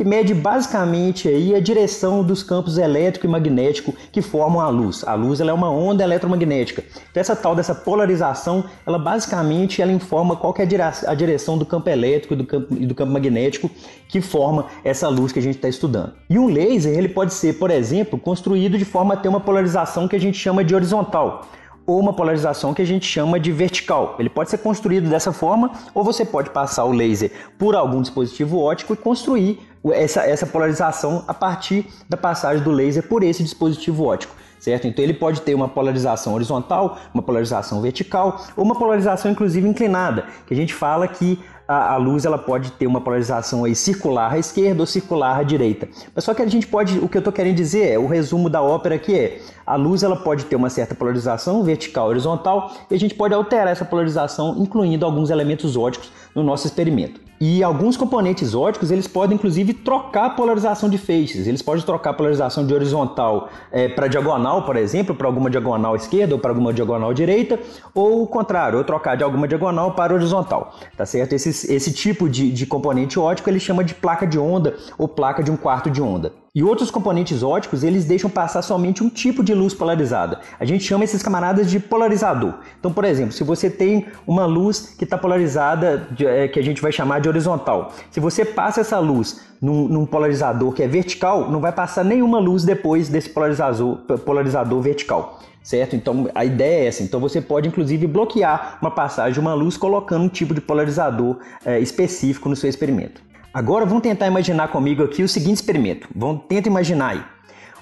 que 0.00 0.04
mede 0.20 0.34
basicamente 0.34 1.28
aí 1.28 1.54
a 1.54 1.60
direção 1.60 2.22
dos 2.22 2.42
campos 2.42 2.76
elétrico 2.76 3.24
e 3.24 3.28
magnético 3.28 3.94
que 4.12 4.20
formam 4.20 4.60
a 4.60 4.68
luz. 4.68 5.02
A 5.06 5.14
luz 5.14 5.40
ela 5.40 5.50
é 5.50 5.54
uma 5.54 5.70
onda 5.70 6.04
eletromagnética. 6.04 6.84
Então 7.10 7.22
essa 7.22 7.34
tal 7.34 7.56
dessa 7.56 7.74
polarização, 7.74 8.64
ela 8.86 8.98
basicamente 8.98 9.80
ela 9.80 9.90
informa 9.90 10.36
qual 10.36 10.54
é 10.58 10.62
a 11.06 11.14
direção 11.14 11.56
do 11.56 11.64
campo 11.64 11.88
elétrico 11.88 12.34
e 12.34 12.36
do 12.36 12.44
campo, 12.44 12.74
e 12.74 12.84
do 12.84 12.94
campo 12.94 13.12
magnético 13.12 13.70
que 14.08 14.20
forma 14.20 14.66
essa 14.84 15.08
luz 15.08 15.32
que 15.32 15.38
a 15.38 15.42
gente 15.42 15.56
está 15.56 15.68
estudando. 15.68 16.12
E 16.28 16.38
um 16.38 16.48
laser 16.48 16.98
ele 16.98 17.08
pode 17.08 17.32
ser, 17.32 17.54
por 17.54 17.70
exemplo, 17.70 18.18
construído 18.18 18.76
de 18.76 18.84
forma 18.84 19.14
a 19.14 19.16
ter 19.16 19.28
uma 19.28 19.40
polarização 19.40 20.06
que 20.06 20.16
a 20.16 20.20
gente 20.20 20.36
chama 20.36 20.62
de 20.62 20.74
horizontal 20.74 21.46
ou 21.86 21.98
uma 21.98 22.12
polarização 22.12 22.72
que 22.72 22.82
a 22.82 22.84
gente 22.84 23.06
chama 23.06 23.40
de 23.40 23.50
vertical. 23.50 24.16
Ele 24.18 24.28
pode 24.28 24.50
ser 24.50 24.58
construído 24.58 25.08
dessa 25.08 25.32
forma, 25.32 25.72
ou 25.92 26.04
você 26.04 26.24
pode 26.24 26.50
passar 26.50 26.84
o 26.84 26.92
laser 26.92 27.32
por 27.58 27.74
algum 27.74 28.00
dispositivo 28.00 28.60
óptico 28.60 28.92
e 28.92 28.96
construir 28.96 29.58
essa, 29.92 30.22
essa 30.22 30.46
polarização 30.46 31.24
a 31.26 31.32
partir 31.32 31.86
da 32.08 32.16
passagem 32.16 32.62
do 32.62 32.70
laser 32.70 33.02
por 33.02 33.22
esse 33.22 33.42
dispositivo 33.42 34.04
óptico. 34.04 34.34
Certo? 34.58 34.86
Então 34.86 35.02
ele 35.02 35.14
pode 35.14 35.40
ter 35.40 35.54
uma 35.54 35.68
polarização 35.68 36.34
horizontal, 36.34 36.98
uma 37.14 37.22
polarização 37.22 37.80
vertical 37.80 38.44
ou 38.54 38.62
uma 38.62 38.78
polarização 38.78 39.30
inclusive 39.30 39.66
inclinada, 39.66 40.26
que 40.46 40.52
a 40.52 40.56
gente 40.56 40.74
fala 40.74 41.08
que 41.08 41.38
a, 41.66 41.94
a, 41.94 41.96
luz 41.96 42.26
ela 42.26 42.36
pode 42.36 42.72
ter 42.72 42.86
uma 42.86 43.00
polarização 43.00 43.64
aí 43.64 43.74
circular 43.74 44.32
à 44.32 44.38
esquerda 44.38 44.82
ou 44.82 44.86
circular 44.86 45.38
à 45.38 45.42
direita. 45.42 45.88
Mas 46.14 46.24
só 46.24 46.34
que 46.34 46.42
a 46.42 46.46
gente 46.46 46.66
pode, 46.66 46.98
o 46.98 47.08
que 47.08 47.16
eu 47.16 47.20
estou 47.20 47.32
querendo 47.32 47.54
dizer 47.54 47.92
é, 47.92 47.98
o 47.98 48.06
resumo 48.06 48.50
da 48.50 48.60
ópera 48.60 48.96
aqui 48.96 49.18
é, 49.18 49.40
a 49.64 49.76
luz 49.76 50.02
ela 50.02 50.16
pode 50.16 50.44
ter 50.44 50.56
uma 50.56 50.68
certa 50.68 50.94
polarização 50.94 51.62
vertical 51.62 52.08
horizontal 52.08 52.70
e 52.90 52.94
a 52.94 52.98
gente 52.98 53.14
pode 53.14 53.32
alterar 53.32 53.68
essa 53.68 53.84
polarização 53.84 54.56
incluindo 54.58 55.06
alguns 55.06 55.30
elementos 55.30 55.74
óticos 55.74 56.12
no 56.34 56.42
nosso 56.42 56.66
experimento. 56.66 57.29
E 57.42 57.62
alguns 57.62 57.96
componentes 57.96 58.54
óticos 58.54 58.90
eles 58.90 59.08
podem 59.08 59.36
inclusive 59.36 59.72
trocar 59.72 60.26
a 60.26 60.30
polarização 60.30 60.90
de 60.90 60.98
feixes. 60.98 61.46
Eles 61.46 61.62
podem 61.62 61.82
trocar 61.82 62.10
a 62.10 62.12
polarização 62.12 62.66
de 62.66 62.74
horizontal 62.74 63.48
é, 63.72 63.88
para 63.88 64.08
diagonal, 64.08 64.66
por 64.66 64.76
exemplo, 64.76 65.14
para 65.14 65.26
alguma 65.26 65.48
diagonal 65.48 65.96
esquerda 65.96 66.34
ou 66.34 66.38
para 66.38 66.50
alguma 66.50 66.70
diagonal 66.70 67.14
direita, 67.14 67.58
ou 67.94 68.22
o 68.22 68.26
contrário, 68.26 68.76
ou 68.76 68.84
trocar 68.84 69.16
de 69.16 69.24
alguma 69.24 69.48
diagonal 69.48 69.92
para 69.92 70.12
horizontal. 70.12 70.74
Tá 70.94 71.06
certo? 71.06 71.32
Esse, 71.32 71.72
esse 71.72 71.94
tipo 71.94 72.28
de, 72.28 72.52
de 72.52 72.66
componente 72.66 73.18
ótico 73.18 73.48
ele 73.48 73.58
chama 73.58 73.82
de 73.82 73.94
placa 73.94 74.26
de 74.26 74.38
onda 74.38 74.76
ou 74.98 75.08
placa 75.08 75.42
de 75.42 75.50
um 75.50 75.56
quarto 75.56 75.90
de 75.90 76.02
onda. 76.02 76.39
E 76.52 76.64
outros 76.64 76.90
componentes 76.90 77.44
óticos, 77.44 77.84
eles 77.84 78.04
deixam 78.04 78.28
passar 78.28 78.60
somente 78.62 79.04
um 79.04 79.08
tipo 79.08 79.40
de 79.40 79.54
luz 79.54 79.72
polarizada. 79.72 80.40
A 80.58 80.64
gente 80.64 80.82
chama 80.82 81.04
esses 81.04 81.22
camaradas 81.22 81.70
de 81.70 81.78
polarizador. 81.78 82.54
Então, 82.76 82.92
por 82.92 83.04
exemplo, 83.04 83.30
se 83.30 83.44
você 83.44 83.70
tem 83.70 84.06
uma 84.26 84.46
luz 84.46 84.94
que 84.98 85.04
está 85.04 85.16
polarizada, 85.16 86.08
é, 86.18 86.48
que 86.48 86.58
a 86.58 86.62
gente 86.62 86.82
vai 86.82 86.90
chamar 86.90 87.20
de 87.20 87.28
horizontal. 87.28 87.92
Se 88.10 88.18
você 88.18 88.44
passa 88.44 88.80
essa 88.80 88.98
luz 88.98 89.40
num, 89.62 89.86
num, 89.86 90.04
polarizador 90.04 90.72
que 90.72 90.82
é 90.82 90.88
vertical, 90.88 91.48
não 91.48 91.60
vai 91.60 91.70
passar 91.70 92.04
nenhuma 92.04 92.40
luz 92.40 92.64
depois 92.64 93.08
desse 93.08 93.30
polarizador, 93.30 93.98
polarizador 94.24 94.80
vertical. 94.80 95.38
Certo? 95.62 95.94
Então 95.94 96.28
a 96.34 96.44
ideia 96.44 96.84
é 96.84 96.86
essa. 96.88 97.04
Então 97.04 97.20
você 97.20 97.40
pode 97.40 97.68
inclusive 97.68 98.08
bloquear 98.08 98.78
uma 98.82 98.90
passagem 98.90 99.34
de 99.34 99.40
uma 99.40 99.54
luz 99.54 99.76
colocando 99.76 100.24
um 100.24 100.28
tipo 100.28 100.52
de 100.52 100.60
polarizador 100.60 101.38
é, 101.64 101.78
específico 101.78 102.48
no 102.48 102.56
seu 102.56 102.68
experimento. 102.68 103.29
Agora 103.52 103.84
vamos 103.84 104.02
tentar 104.02 104.28
imaginar 104.28 104.68
comigo 104.68 105.02
aqui 105.02 105.22
o 105.24 105.28
seguinte 105.28 105.56
experimento. 105.56 106.08
Vamos 106.14 106.42
tenta 106.48 106.68
imaginar 106.68 107.10
aí. 107.10 107.24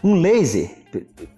Um 0.03 0.15
laser, 0.15 0.71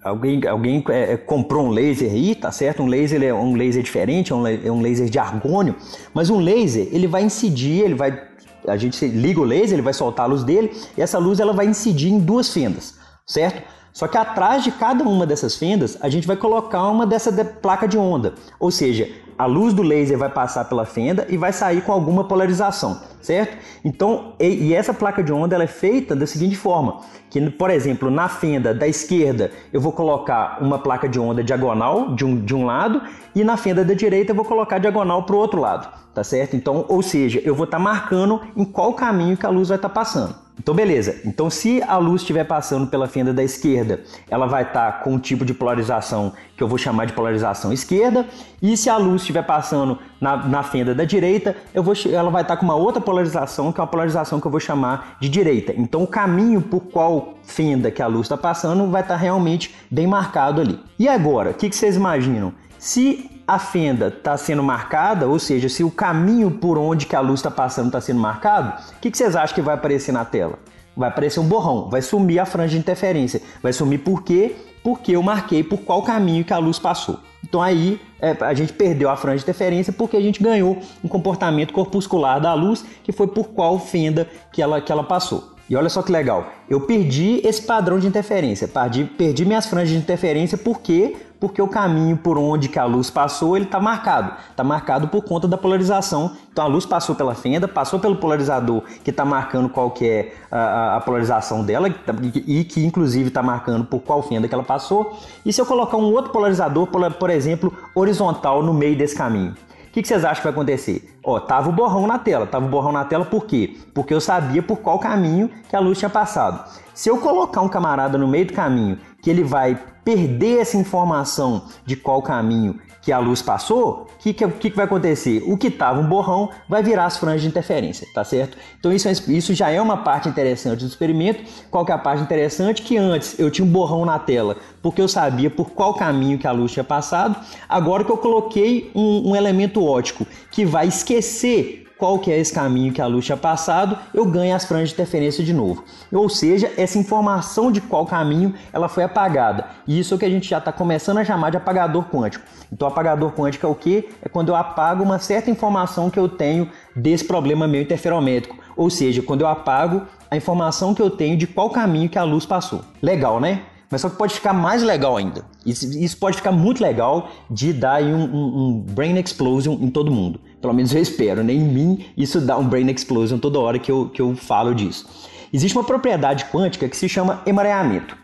alguém, 0.03 0.47
alguém 0.47 0.83
é, 0.89 1.13
é, 1.13 1.17
comprou 1.17 1.65
um 1.65 1.69
laser 1.69 2.09
aí, 2.09 2.33
tá 2.35 2.51
certo? 2.51 2.81
Um 2.81 2.87
laser 2.87 3.21
é 3.23 3.33
um 3.33 3.55
laser 3.55 3.83
diferente, 3.83 4.31
é 4.31 4.35
um, 4.35 4.47
é 4.47 4.71
um 4.71 4.81
laser 4.81 5.09
de 5.09 5.19
argônio, 5.19 5.75
mas 6.13 6.29
um 6.29 6.39
laser 6.39 6.87
ele 6.91 7.07
vai 7.07 7.23
incidir, 7.23 7.83
ele 7.83 7.95
vai 7.95 8.31
a 8.67 8.77
gente 8.77 9.05
liga 9.07 9.41
o 9.41 9.43
laser, 9.43 9.73
ele 9.73 9.81
vai 9.81 9.93
soltar 9.93 10.25
a 10.25 10.29
luz 10.29 10.43
dele 10.43 10.71
e 10.95 11.01
essa 11.01 11.17
luz 11.17 11.39
ela 11.39 11.51
vai 11.51 11.65
incidir 11.65 12.11
em 12.11 12.19
duas 12.19 12.53
fendas, 12.53 12.95
certo? 13.25 13.63
Só 13.93 14.07
que 14.07 14.17
atrás 14.17 14.63
de 14.63 14.71
cada 14.71 15.03
uma 15.03 15.25
dessas 15.25 15.55
fendas, 15.55 15.97
a 16.01 16.09
gente 16.09 16.25
vai 16.25 16.37
colocar 16.37 16.87
uma 16.87 17.05
dessa 17.05 17.31
de 17.31 17.43
placa 17.43 17.87
de 17.87 17.97
onda. 17.97 18.33
Ou 18.59 18.71
seja, 18.71 19.09
a 19.41 19.45
luz 19.47 19.73
do 19.73 19.81
laser 19.81 20.19
vai 20.19 20.29
passar 20.29 20.65
pela 20.65 20.85
fenda 20.85 21.25
e 21.27 21.35
vai 21.35 21.51
sair 21.51 21.81
com 21.81 21.91
alguma 21.91 22.23
polarização, 22.25 23.01
certo? 23.21 23.57
Então, 23.83 24.33
e, 24.39 24.67
e 24.67 24.73
essa 24.75 24.93
placa 24.93 25.23
de 25.23 25.33
onda 25.33 25.55
ela 25.55 25.63
é 25.63 25.67
feita 25.67 26.15
da 26.15 26.27
seguinte 26.27 26.55
forma, 26.55 26.99
que, 27.27 27.49
por 27.49 27.71
exemplo, 27.71 28.11
na 28.11 28.29
fenda 28.29 28.71
da 28.71 28.87
esquerda 28.87 29.49
eu 29.73 29.81
vou 29.81 29.91
colocar 29.91 30.59
uma 30.61 30.77
placa 30.77 31.09
de 31.09 31.19
onda 31.19 31.43
diagonal 31.43 32.13
de 32.13 32.23
um, 32.23 32.39
de 32.39 32.53
um 32.53 32.65
lado 32.65 33.01
e 33.33 33.43
na 33.43 33.57
fenda 33.57 33.83
da 33.83 33.95
direita 33.95 34.31
eu 34.31 34.35
vou 34.35 34.45
colocar 34.45 34.77
diagonal 34.77 35.23
para 35.23 35.35
o 35.35 35.39
outro 35.39 35.59
lado, 35.59 35.89
tá 36.13 36.23
certo? 36.23 36.55
Então, 36.55 36.85
ou 36.87 37.01
seja, 37.01 37.41
eu 37.43 37.55
vou 37.55 37.65
estar 37.65 37.77
tá 37.77 37.83
marcando 37.83 38.41
em 38.55 38.63
qual 38.63 38.93
caminho 38.93 39.35
que 39.35 39.45
a 39.45 39.49
luz 39.49 39.69
vai 39.69 39.77
estar 39.77 39.89
tá 39.89 39.95
passando. 39.95 40.35
Então, 40.61 40.75
beleza. 40.75 41.21
Então, 41.25 41.49
se 41.49 41.81
a 41.81 41.97
luz 41.97 42.21
estiver 42.21 42.43
passando 42.43 42.85
pela 42.85 43.07
fenda 43.07 43.33
da 43.33 43.43
esquerda, 43.43 44.01
ela 44.29 44.45
vai 44.45 44.61
estar 44.61 44.91
tá 44.91 44.99
com 44.99 45.13
um 45.13 45.17
tipo 45.17 45.43
de 45.43 45.55
polarização 45.55 46.33
que 46.55 46.61
eu 46.61 46.67
vou 46.67 46.77
chamar 46.77 47.05
de 47.05 47.13
polarização 47.13 47.73
esquerda. 47.73 48.27
E 48.61 48.77
se 48.77 48.87
a 48.87 48.95
luz 48.95 49.21
estiver 49.23 49.41
passando 49.41 49.97
na, 50.19 50.37
na 50.37 50.61
fenda 50.61 50.93
da 50.93 51.03
direita, 51.03 51.55
eu 51.73 51.81
vou, 51.81 51.95
ela 52.13 52.29
vai 52.29 52.43
estar 52.43 52.57
com 52.57 52.63
uma 52.63 52.75
outra 52.75 53.01
polarização, 53.01 53.71
que 53.71 53.79
é 53.79 53.81
uma 53.81 53.89
polarização 53.89 54.39
que 54.39 54.45
eu 54.45 54.51
vou 54.51 54.59
chamar 54.59 55.17
de 55.19 55.29
direita. 55.29 55.73
Então, 55.75 56.03
o 56.03 56.07
caminho 56.07 56.61
por 56.61 56.81
qual 56.81 57.33
fenda 57.41 57.89
que 57.89 58.03
a 58.03 58.05
luz 58.05 58.27
está 58.27 58.37
passando 58.37 58.85
vai 58.91 59.01
estar 59.01 59.15
realmente 59.15 59.73
bem 59.89 60.05
marcado 60.05 60.61
ali. 60.61 60.79
E 60.99 61.07
agora, 61.07 61.49
o 61.49 61.53
que, 61.55 61.71
que 61.71 61.75
vocês 61.75 61.95
imaginam? 61.95 62.53
Se 62.77 63.30
a 63.51 63.59
fenda 63.59 64.07
está 64.07 64.37
sendo 64.37 64.63
marcada, 64.63 65.27
ou 65.27 65.37
seja, 65.37 65.67
se 65.67 65.83
o 65.83 65.91
caminho 65.91 66.49
por 66.49 66.77
onde 66.77 67.05
que 67.05 67.17
a 67.17 67.19
luz 67.19 67.41
está 67.41 67.51
passando 67.51 67.87
está 67.87 67.99
sendo 67.99 68.17
marcado, 68.17 68.81
o 68.95 68.99
que, 69.01 69.11
que 69.11 69.17
vocês 69.17 69.35
acham 69.35 69.53
que 69.53 69.61
vai 69.61 69.75
aparecer 69.75 70.13
na 70.13 70.23
tela? 70.23 70.57
Vai 70.95 71.09
aparecer 71.09 71.41
um 71.41 71.47
borrão, 71.47 71.89
vai 71.89 72.01
sumir 72.01 72.39
a 72.39 72.45
franja 72.45 72.75
de 72.75 72.77
interferência. 72.77 73.41
Vai 73.61 73.73
sumir 73.73 73.99
por 73.99 74.23
quê? 74.23 74.55
Porque 74.81 75.17
eu 75.17 75.21
marquei 75.21 75.65
por 75.65 75.79
qual 75.79 76.01
caminho 76.01 76.45
que 76.45 76.53
a 76.53 76.57
luz 76.59 76.79
passou. 76.79 77.19
Então 77.43 77.61
aí 77.61 77.99
é, 78.21 78.37
a 78.39 78.53
gente 78.53 78.71
perdeu 78.71 79.09
a 79.09 79.17
franja 79.17 79.39
de 79.39 79.43
interferência 79.43 79.91
porque 79.91 80.15
a 80.15 80.21
gente 80.21 80.41
ganhou 80.41 80.77
um 81.03 81.09
comportamento 81.09 81.73
corpuscular 81.73 82.39
da 82.39 82.53
luz 82.53 82.85
que 83.03 83.11
foi 83.11 83.27
por 83.27 83.49
qual 83.49 83.77
fenda 83.79 84.29
que 84.53 84.61
ela, 84.61 84.79
que 84.79 84.91
ela 84.93 85.03
passou. 85.03 85.50
E 85.71 85.75
olha 85.77 85.87
só 85.87 86.01
que 86.01 86.11
legal, 86.11 86.47
eu 86.69 86.81
perdi 86.81 87.39
esse 87.45 87.61
padrão 87.61 87.97
de 87.97 88.05
interferência, 88.05 88.67
perdi, 88.67 89.05
perdi 89.05 89.45
minhas 89.45 89.67
franjas 89.67 89.91
de 89.91 89.95
interferência 89.95 90.57
porque 90.57 91.15
porque 91.39 91.61
o 91.61 91.67
caminho 91.67 92.17
por 92.17 92.37
onde 92.37 92.67
que 92.67 92.77
a 92.77 92.83
luz 92.83 93.09
passou 93.09 93.55
ele 93.55 93.65
está 93.65 93.79
marcado, 93.79 94.33
está 94.49 94.65
marcado 94.65 95.07
por 95.07 95.23
conta 95.23 95.47
da 95.47 95.57
polarização. 95.57 96.33
Então 96.51 96.65
a 96.65 96.67
luz 96.67 96.85
passou 96.85 97.15
pela 97.15 97.33
fenda, 97.33 97.69
passou 97.69 98.01
pelo 98.01 98.17
polarizador 98.17 98.83
que 99.01 99.11
está 99.11 99.23
marcando 99.23 99.69
qual 99.69 99.91
que 99.91 100.05
é 100.05 100.33
a, 100.51 100.97
a 100.97 100.99
polarização 100.99 101.63
dela 101.63 101.89
tá, 101.89 102.13
e 102.21 102.65
que 102.65 102.85
inclusive 102.85 103.29
está 103.29 103.41
marcando 103.41 103.85
por 103.85 104.01
qual 104.01 104.21
fenda 104.21 104.49
que 104.49 104.53
ela 104.53 104.65
passou. 104.65 105.17
E 105.45 105.53
se 105.53 105.61
eu 105.61 105.65
colocar 105.65 105.95
um 105.95 106.11
outro 106.11 106.33
polarizador, 106.33 106.85
por, 106.87 107.09
por 107.13 107.29
exemplo, 107.29 107.73
horizontal 107.95 108.61
no 108.61 108.73
meio 108.73 108.97
desse 108.97 109.15
caminho? 109.15 109.55
O 109.91 109.93
que, 109.93 110.01
que, 110.01 110.07
vocês 110.07 110.23
acham 110.23 110.37
que 110.37 110.43
vai 110.43 110.53
acontecer? 110.53 111.19
Ó, 111.21 111.37
tava 111.37 111.67
o 111.67 111.73
borrão 111.73 112.07
na 112.07 112.17
tela. 112.17 112.47
Tava 112.47 112.65
o 112.65 112.69
borrão 112.69 112.93
na 112.93 113.03
tela 113.03 113.25
por 113.25 113.45
quê? 113.45 113.75
Porque 113.93 114.13
eu 114.13 114.21
sabia 114.21 114.63
por 114.63 114.77
qual 114.77 114.97
caminho 114.97 115.49
que 115.67 115.75
a 115.75 115.81
luz 115.81 115.99
tinha 115.99 116.09
passado. 116.09 116.63
Se 116.93 117.09
eu 117.09 117.17
colocar 117.17 117.59
um 117.59 117.67
camarada 117.67 118.17
no 118.17 118.25
meio 118.25 118.45
do 118.45 118.53
caminho 118.53 118.97
que 119.21 119.29
ele 119.29 119.43
vai 119.43 119.77
perder 120.05 120.61
essa 120.61 120.77
informação 120.77 121.65
de 121.85 121.97
qual 121.97 122.21
caminho 122.21 122.79
que 123.01 123.11
a 123.11 123.17
luz 123.17 123.41
passou, 123.41 124.07
o 124.15 124.19
que, 124.19 124.33
que, 124.33 124.47
que, 124.47 124.69
vai 124.75 124.85
acontecer? 124.85 125.43
O 125.45 125.57
que 125.57 125.67
estava 125.67 125.99
um 125.99 126.07
borrão 126.07 126.49
vai 126.69 126.83
virar 126.83 127.05
as 127.05 127.17
franjas 127.17 127.41
de 127.41 127.47
interferência, 127.47 128.07
tá 128.13 128.23
certo? 128.23 128.57
Então 128.79 128.93
isso, 128.93 129.07
é, 129.07 129.11
isso 129.11 129.53
já 129.53 129.69
é 129.69 129.81
uma 129.81 129.97
parte 129.97 130.29
interessante 130.29 130.81
do 130.81 130.87
experimento. 130.87 131.43
Qual 131.71 131.83
que 131.83 131.91
é 131.91 131.95
a 131.95 131.97
parte 131.97 132.21
interessante? 132.21 132.81
Que 132.83 132.97
antes 132.97 133.39
eu 133.39 133.49
tinha 133.49 133.65
um 133.65 133.69
borrão 133.69 134.05
na 134.05 134.19
tela 134.19 134.57
porque 134.81 135.01
eu 135.01 135.07
sabia 135.07 135.49
por 135.49 135.71
qual 135.71 135.93
caminho 135.93 136.37
que 136.37 136.47
a 136.47 136.51
luz 136.51 136.71
tinha 136.71 136.83
passado. 136.83 137.35
Agora 137.67 138.03
que 138.03 138.11
eu 138.11 138.17
coloquei 138.17 138.91
um, 138.93 139.31
um 139.31 139.35
elemento 139.35 139.83
óptico 139.83 140.25
que 140.51 140.65
vai 140.65 140.87
esquecer 140.87 141.87
qual 142.01 142.17
que 142.17 142.31
é 142.31 142.39
esse 142.39 142.51
caminho 142.51 142.91
que 142.91 142.99
a 142.99 143.05
luz 143.05 143.23
tinha 143.25 143.37
passado, 143.37 143.95
eu 144.11 144.25
ganho 144.25 144.55
as 144.55 144.65
franjas 144.65 144.89
de 144.89 144.95
interferência 144.95 145.43
de 145.43 145.53
novo. 145.53 145.83
Ou 146.11 146.27
seja, 146.27 146.71
essa 146.75 146.97
informação 146.97 147.71
de 147.71 147.79
qual 147.79 148.07
caminho 148.07 148.55
ela 148.73 148.89
foi 148.89 149.03
apagada. 149.03 149.67
E 149.87 149.99
isso 149.99 150.11
é 150.11 150.15
o 150.15 150.19
que 150.19 150.25
a 150.25 150.29
gente 150.29 150.49
já 150.49 150.57
está 150.57 150.71
começando 150.71 151.19
a 151.19 151.23
chamar 151.23 151.51
de 151.51 151.57
apagador 151.57 152.05
quântico. 152.05 152.43
Então, 152.73 152.87
apagador 152.87 153.31
quântico 153.33 153.67
é 153.67 153.69
o 153.69 153.75
que? 153.75 154.09
É 154.19 154.27
quando 154.27 154.49
eu 154.49 154.55
apago 154.55 155.03
uma 155.03 155.19
certa 155.19 155.51
informação 155.51 156.09
que 156.09 156.17
eu 156.17 156.27
tenho 156.27 156.67
desse 156.95 157.23
problema 157.23 157.67
meu 157.67 157.83
interferométrico. 157.83 158.57
Ou 158.75 158.89
seja, 158.89 159.21
quando 159.21 159.41
eu 159.41 159.47
apago 159.47 160.01
a 160.31 160.35
informação 160.35 160.95
que 160.95 161.03
eu 161.03 161.11
tenho 161.11 161.37
de 161.37 161.45
qual 161.45 161.69
caminho 161.69 162.09
que 162.09 162.17
a 162.17 162.23
luz 162.23 162.47
passou. 162.47 162.81
Legal, 162.99 163.39
né? 163.39 163.61
Mas 163.91 163.99
só 163.99 164.09
que 164.09 164.15
pode 164.15 164.33
ficar 164.33 164.53
mais 164.53 164.81
legal 164.81 165.17
ainda. 165.17 165.43
Isso, 165.65 165.85
isso 165.85 166.17
pode 166.17 166.37
ficar 166.37 166.53
muito 166.53 166.81
legal 166.81 167.29
de 167.49 167.73
dar 167.73 168.01
um, 168.01 168.23
um, 168.23 168.57
um, 168.57 168.79
brain 168.79 169.19
explosion 169.19 169.77
em 169.81 169.89
todo 169.89 170.09
mundo. 170.09 170.39
Pelo 170.61 170.73
menos 170.73 170.93
eu 170.93 171.01
espero, 171.01 171.43
né? 171.43 171.53
Em 171.53 171.59
mim, 171.59 172.05
isso 172.15 172.39
dá 172.39 172.57
um 172.57 172.67
brain 172.67 172.89
explosion 172.91 173.39
toda 173.39 173.59
hora 173.59 173.79
que 173.79 173.91
eu, 173.91 174.09
que 174.09 174.21
eu 174.21 174.35
falo 174.35 174.75
disso. 174.75 175.07
Existe 175.51 175.77
uma 175.77 175.83
propriedade 175.83 176.45
quântica 176.45 176.87
que 176.87 176.95
se 176.95 177.09
chama 177.09 177.41
emaranhamento. 177.45 178.15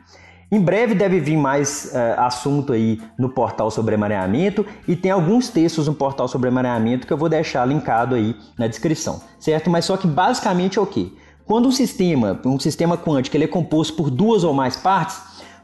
Em 0.49 0.61
breve 0.61 0.95
deve 0.95 1.19
vir 1.19 1.35
mais 1.35 1.91
uh, 1.93 2.21
assunto 2.21 2.71
aí 2.71 3.01
no 3.19 3.27
portal 3.27 3.69
sobre 3.69 3.95
emaranhamento 3.95 4.65
e 4.87 4.95
tem 4.95 5.11
alguns 5.11 5.49
textos 5.49 5.87
no 5.87 5.93
portal 5.93 6.25
sobre 6.25 6.47
emaranhamento 6.47 7.05
que 7.05 7.11
eu 7.11 7.17
vou 7.17 7.27
deixar 7.27 7.65
linkado 7.65 8.15
aí 8.15 8.33
na 8.57 8.65
descrição, 8.65 9.21
certo? 9.37 9.69
Mas 9.69 9.83
só 9.83 9.97
que 9.97 10.07
basicamente 10.07 10.79
é 10.79 10.81
o 10.81 10.85
quê? 10.85 11.11
Quando 11.45 11.67
um 11.67 11.71
sistema, 11.71 12.39
um 12.45 12.57
sistema 12.57 12.97
quântico, 12.97 13.35
ele 13.35 13.43
é 13.43 13.47
composto 13.47 13.93
por 13.95 14.09
duas 14.09 14.45
ou 14.45 14.53
mais 14.53 14.77
partes, 14.77 15.19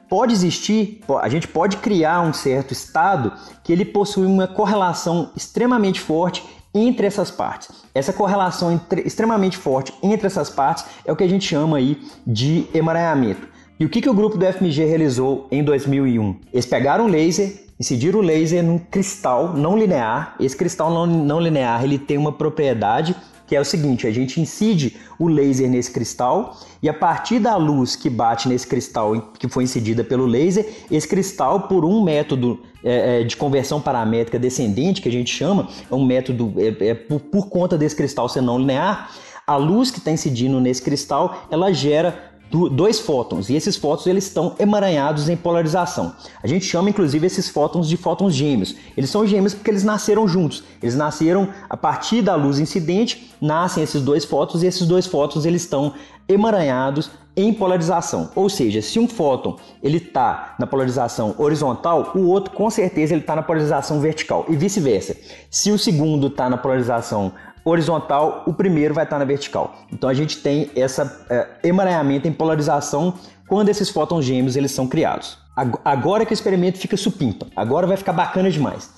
pode 0.09 0.33
existir, 0.33 1.01
a 1.21 1.29
gente 1.29 1.47
pode 1.47 1.77
criar 1.77 2.19
um 2.21 2.33
certo 2.33 2.73
estado 2.73 3.31
que 3.63 3.71
ele 3.71 3.85
possui 3.85 4.25
uma 4.25 4.47
correlação 4.47 5.31
extremamente 5.33 6.01
forte 6.01 6.43
entre 6.73 7.05
essas 7.05 7.29
partes. 7.29 7.69
Essa 7.93 8.11
correlação 8.11 8.71
entre, 8.71 9.01
extremamente 9.01 9.57
forte 9.57 9.93
entre 10.01 10.27
essas 10.27 10.49
partes 10.49 10.85
é 11.05 11.11
o 11.11 11.15
que 11.15 11.23
a 11.23 11.29
gente 11.29 11.45
chama 11.45 11.77
aí 11.77 12.01
de 12.25 12.65
emaranhamento. 12.73 13.47
E 13.79 13.85
o 13.85 13.89
que, 13.89 14.01
que 14.01 14.09
o 14.09 14.13
grupo 14.13 14.37
do 14.37 14.45
FMG 14.45 14.85
realizou 14.85 15.47
em 15.51 15.63
2001? 15.63 16.39
Eles 16.53 16.65
pegaram 16.65 17.05
um 17.05 17.07
laser, 17.09 17.65
incidiram 17.79 18.19
o 18.19 18.21
laser 18.21 18.63
num 18.63 18.77
cristal 18.77 19.53
não 19.53 19.77
linear. 19.77 20.35
Esse 20.39 20.55
cristal 20.55 20.91
não, 20.91 21.05
não 21.05 21.39
linear 21.39 21.83
ele 21.83 21.97
tem 21.97 22.17
uma 22.17 22.31
propriedade 22.31 23.15
que 23.53 23.57
é 23.57 23.61
o 23.61 23.65
seguinte: 23.65 24.07
a 24.07 24.11
gente 24.11 24.41
incide 24.41 24.97
o 25.19 25.27
laser 25.27 25.69
nesse 25.69 25.91
cristal 25.91 26.57
e 26.81 26.89
a 26.89 26.93
partir 26.93 27.37
da 27.37 27.55
luz 27.55 27.95
que 27.95 28.09
bate 28.09 28.49
nesse 28.49 28.65
cristal 28.65 29.31
que 29.37 29.47
foi 29.47 29.63
incidida 29.63 30.03
pelo 30.03 30.25
laser, 30.25 30.67
esse 30.89 31.07
cristal, 31.07 31.67
por 31.67 31.85
um 31.85 32.03
método 32.03 32.61
é, 32.83 33.21
é, 33.21 33.23
de 33.23 33.37
conversão 33.37 33.79
paramétrica 33.79 34.39
descendente, 34.39 35.03
que 35.03 35.07
a 35.07 35.11
gente 35.11 35.31
chama, 35.31 35.69
é 35.89 35.93
um 35.93 36.03
método 36.03 36.51
é, 36.57 36.87
é 36.87 36.93
por, 36.95 37.19
por 37.19 37.47
conta 37.47 37.77
desse 37.77 37.95
cristal 37.95 38.27
ser 38.27 38.41
não 38.41 38.57
linear, 38.57 39.11
a 39.45 39.55
luz 39.55 39.91
que 39.91 39.99
está 39.99 40.09
incidindo 40.09 40.59
nesse 40.59 40.81
cristal, 40.81 41.45
ela 41.51 41.71
gera 41.71 42.32
dois 42.69 42.99
fótons 42.99 43.49
e 43.49 43.55
esses 43.55 43.75
fótons 43.75 44.05
eles 44.05 44.25
estão 44.25 44.55
emaranhados 44.59 45.27
em 45.27 45.35
polarização. 45.35 46.13
A 46.41 46.47
gente 46.47 46.65
chama 46.65 46.89
inclusive 46.89 47.25
esses 47.25 47.49
fótons 47.49 47.89
de 47.89 47.97
fótons 47.97 48.35
gêmeos. 48.35 48.75
Eles 48.95 49.09
são 49.09 49.25
gêmeos 49.25 49.53
porque 49.53 49.71
eles 49.71 49.83
nasceram 49.83 50.27
juntos. 50.27 50.63
Eles 50.81 50.95
nasceram 50.95 51.49
a 51.69 51.75
partir 51.75 52.21
da 52.21 52.35
luz 52.35 52.59
incidente, 52.59 53.33
nascem 53.41 53.83
esses 53.83 54.01
dois 54.01 54.23
fótons 54.23 54.61
e 54.61 54.67
esses 54.67 54.87
dois 54.87 55.07
fótons 55.07 55.45
eles 55.45 55.63
estão 55.63 55.93
emaranhados 56.27 57.09
em 57.35 57.51
polarização. 57.51 58.29
Ou 58.35 58.47
seja, 58.47 58.81
se 58.81 58.99
um 58.99 59.07
fóton 59.07 59.57
ele 59.81 59.97
está 59.97 60.55
na 60.59 60.67
polarização 60.67 61.33
horizontal, 61.37 62.11
o 62.13 62.27
outro 62.27 62.53
com 62.53 62.69
certeza 62.69 63.13
ele 63.13 63.21
está 63.21 63.35
na 63.35 63.41
polarização 63.41 63.99
vertical 63.99 64.45
e 64.47 64.55
vice-versa. 64.55 65.15
Se 65.49 65.71
o 65.71 65.79
segundo 65.79 66.27
está 66.27 66.49
na 66.49 66.57
polarização 66.57 67.31
horizontal, 67.65 68.43
o 68.45 68.53
primeiro 68.53 68.93
vai 68.93 69.03
estar 69.03 69.17
na 69.17 69.25
vertical. 69.25 69.75
Então 69.91 70.09
a 70.09 70.13
gente 70.13 70.37
tem 70.37 70.69
essa 70.75 71.25
é, 71.29 71.47
emaranhamento 71.63 72.27
em 72.27 72.33
polarização 72.33 73.13
quando 73.47 73.69
esses 73.69 73.89
fótons 73.89 74.25
gêmeos 74.25 74.55
eles 74.55 74.71
são 74.71 74.87
criados. 74.87 75.37
Agora 75.85 76.25
que 76.25 76.33
o 76.33 76.33
experimento 76.33 76.79
fica 76.79 76.97
supimpa, 76.97 77.45
agora 77.55 77.85
vai 77.85 77.95
ficar 77.95 78.13
bacana 78.13 78.49
demais. 78.49 78.89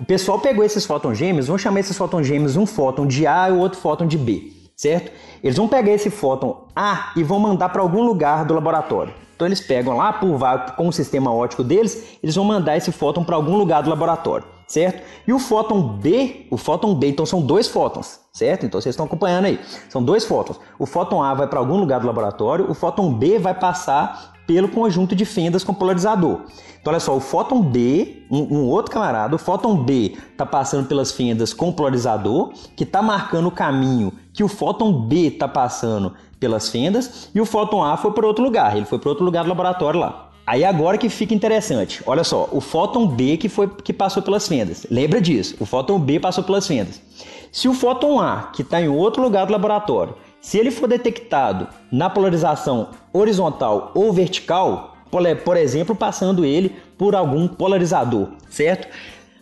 O 0.00 0.04
pessoal 0.04 0.40
pegou 0.40 0.64
esses 0.64 0.84
fótons 0.84 1.16
gêmeos, 1.16 1.46
vão 1.46 1.56
chamar 1.56 1.80
esses 1.80 1.96
fótons 1.96 2.26
gêmeos 2.26 2.56
um 2.56 2.66
fóton 2.66 3.06
de 3.06 3.26
A 3.26 3.48
e 3.48 3.52
o 3.52 3.58
outro 3.58 3.78
fóton 3.78 4.06
de 4.06 4.18
B, 4.18 4.50
certo? 4.74 5.12
Eles 5.42 5.56
vão 5.56 5.68
pegar 5.68 5.92
esse 5.92 6.10
fóton 6.10 6.66
A 6.74 7.12
e 7.16 7.22
vão 7.22 7.38
mandar 7.38 7.68
para 7.68 7.82
algum 7.82 8.02
lugar 8.02 8.44
do 8.44 8.54
laboratório. 8.54 9.14
Então 9.36 9.46
eles 9.46 9.60
pegam 9.60 9.96
lá 9.96 10.12
por 10.12 10.38
com 10.76 10.88
o 10.88 10.92
sistema 10.92 11.32
óptico 11.32 11.62
deles, 11.62 12.18
eles 12.22 12.34
vão 12.34 12.44
mandar 12.44 12.76
esse 12.76 12.90
fóton 12.90 13.22
para 13.22 13.36
algum 13.36 13.56
lugar 13.56 13.82
do 13.82 13.90
laboratório 13.90 14.44
certo? 14.70 15.02
E 15.26 15.32
o 15.32 15.38
fóton 15.40 15.82
B, 15.98 16.46
o 16.48 16.56
fóton 16.56 16.94
B, 16.94 17.08
então 17.08 17.26
são 17.26 17.42
dois 17.42 17.66
fótons, 17.66 18.20
certo? 18.32 18.64
Então 18.64 18.80
vocês 18.80 18.92
estão 18.92 19.04
acompanhando 19.04 19.46
aí. 19.46 19.58
São 19.88 20.00
dois 20.00 20.24
fótons. 20.24 20.60
O 20.78 20.86
fóton 20.86 21.20
A 21.20 21.34
vai 21.34 21.48
para 21.48 21.58
algum 21.58 21.76
lugar 21.76 21.98
do 21.98 22.06
laboratório, 22.06 22.70
o 22.70 22.74
fóton 22.74 23.12
B 23.12 23.36
vai 23.36 23.52
passar 23.52 24.34
pelo 24.46 24.68
conjunto 24.68 25.16
de 25.16 25.24
fendas 25.24 25.64
com 25.64 25.74
polarizador. 25.74 26.42
Então 26.80 26.92
olha 26.92 27.00
só, 27.00 27.16
o 27.16 27.20
fóton 27.20 27.60
B, 27.62 28.24
um, 28.30 28.58
um 28.58 28.68
outro 28.68 28.92
camarada, 28.92 29.34
o 29.34 29.38
fóton 29.38 29.82
B 29.82 30.16
está 30.30 30.46
passando 30.46 30.86
pelas 30.86 31.10
fendas 31.10 31.52
com 31.52 31.72
polarizador, 31.72 32.52
que 32.76 32.84
está 32.84 33.02
marcando 33.02 33.48
o 33.48 33.50
caminho 33.50 34.12
que 34.32 34.44
o 34.44 34.48
fóton 34.48 35.02
B 35.02 35.26
está 35.26 35.48
passando 35.48 36.14
pelas 36.38 36.68
fendas, 36.68 37.28
e 37.34 37.40
o 37.40 37.44
fóton 37.44 37.82
A 37.84 37.96
foi 37.96 38.12
para 38.12 38.26
outro 38.26 38.44
lugar, 38.44 38.76
ele 38.76 38.86
foi 38.86 39.00
para 39.00 39.10
outro 39.10 39.24
lugar 39.24 39.42
do 39.42 39.48
laboratório 39.48 39.98
lá. 39.98 40.29
Aí 40.50 40.64
agora 40.64 40.98
que 40.98 41.08
fica 41.08 41.32
interessante. 41.32 42.02
Olha 42.04 42.24
só, 42.24 42.48
o 42.50 42.60
fóton 42.60 43.06
B 43.06 43.36
que 43.36 43.48
foi 43.48 43.68
que 43.68 43.92
passou 43.92 44.20
pelas 44.20 44.48
fendas. 44.48 44.84
Lembra 44.90 45.20
disso? 45.20 45.54
O 45.60 45.64
fóton 45.64 45.96
B 45.96 46.18
passou 46.18 46.42
pelas 46.42 46.66
fendas. 46.66 47.00
Se 47.52 47.68
o 47.68 47.72
fóton 47.72 48.18
A, 48.18 48.50
que 48.52 48.62
está 48.62 48.82
em 48.82 48.88
outro 48.88 49.22
lugar 49.22 49.46
do 49.46 49.52
laboratório, 49.52 50.16
se 50.40 50.58
ele 50.58 50.72
for 50.72 50.88
detectado 50.88 51.68
na 51.92 52.10
polarização 52.10 52.88
horizontal 53.12 53.92
ou 53.94 54.12
vertical, 54.12 54.96
por 55.44 55.56
exemplo, 55.56 55.94
passando 55.94 56.44
ele 56.44 56.74
por 56.98 57.14
algum 57.14 57.46
polarizador, 57.46 58.30
certo? 58.48 58.88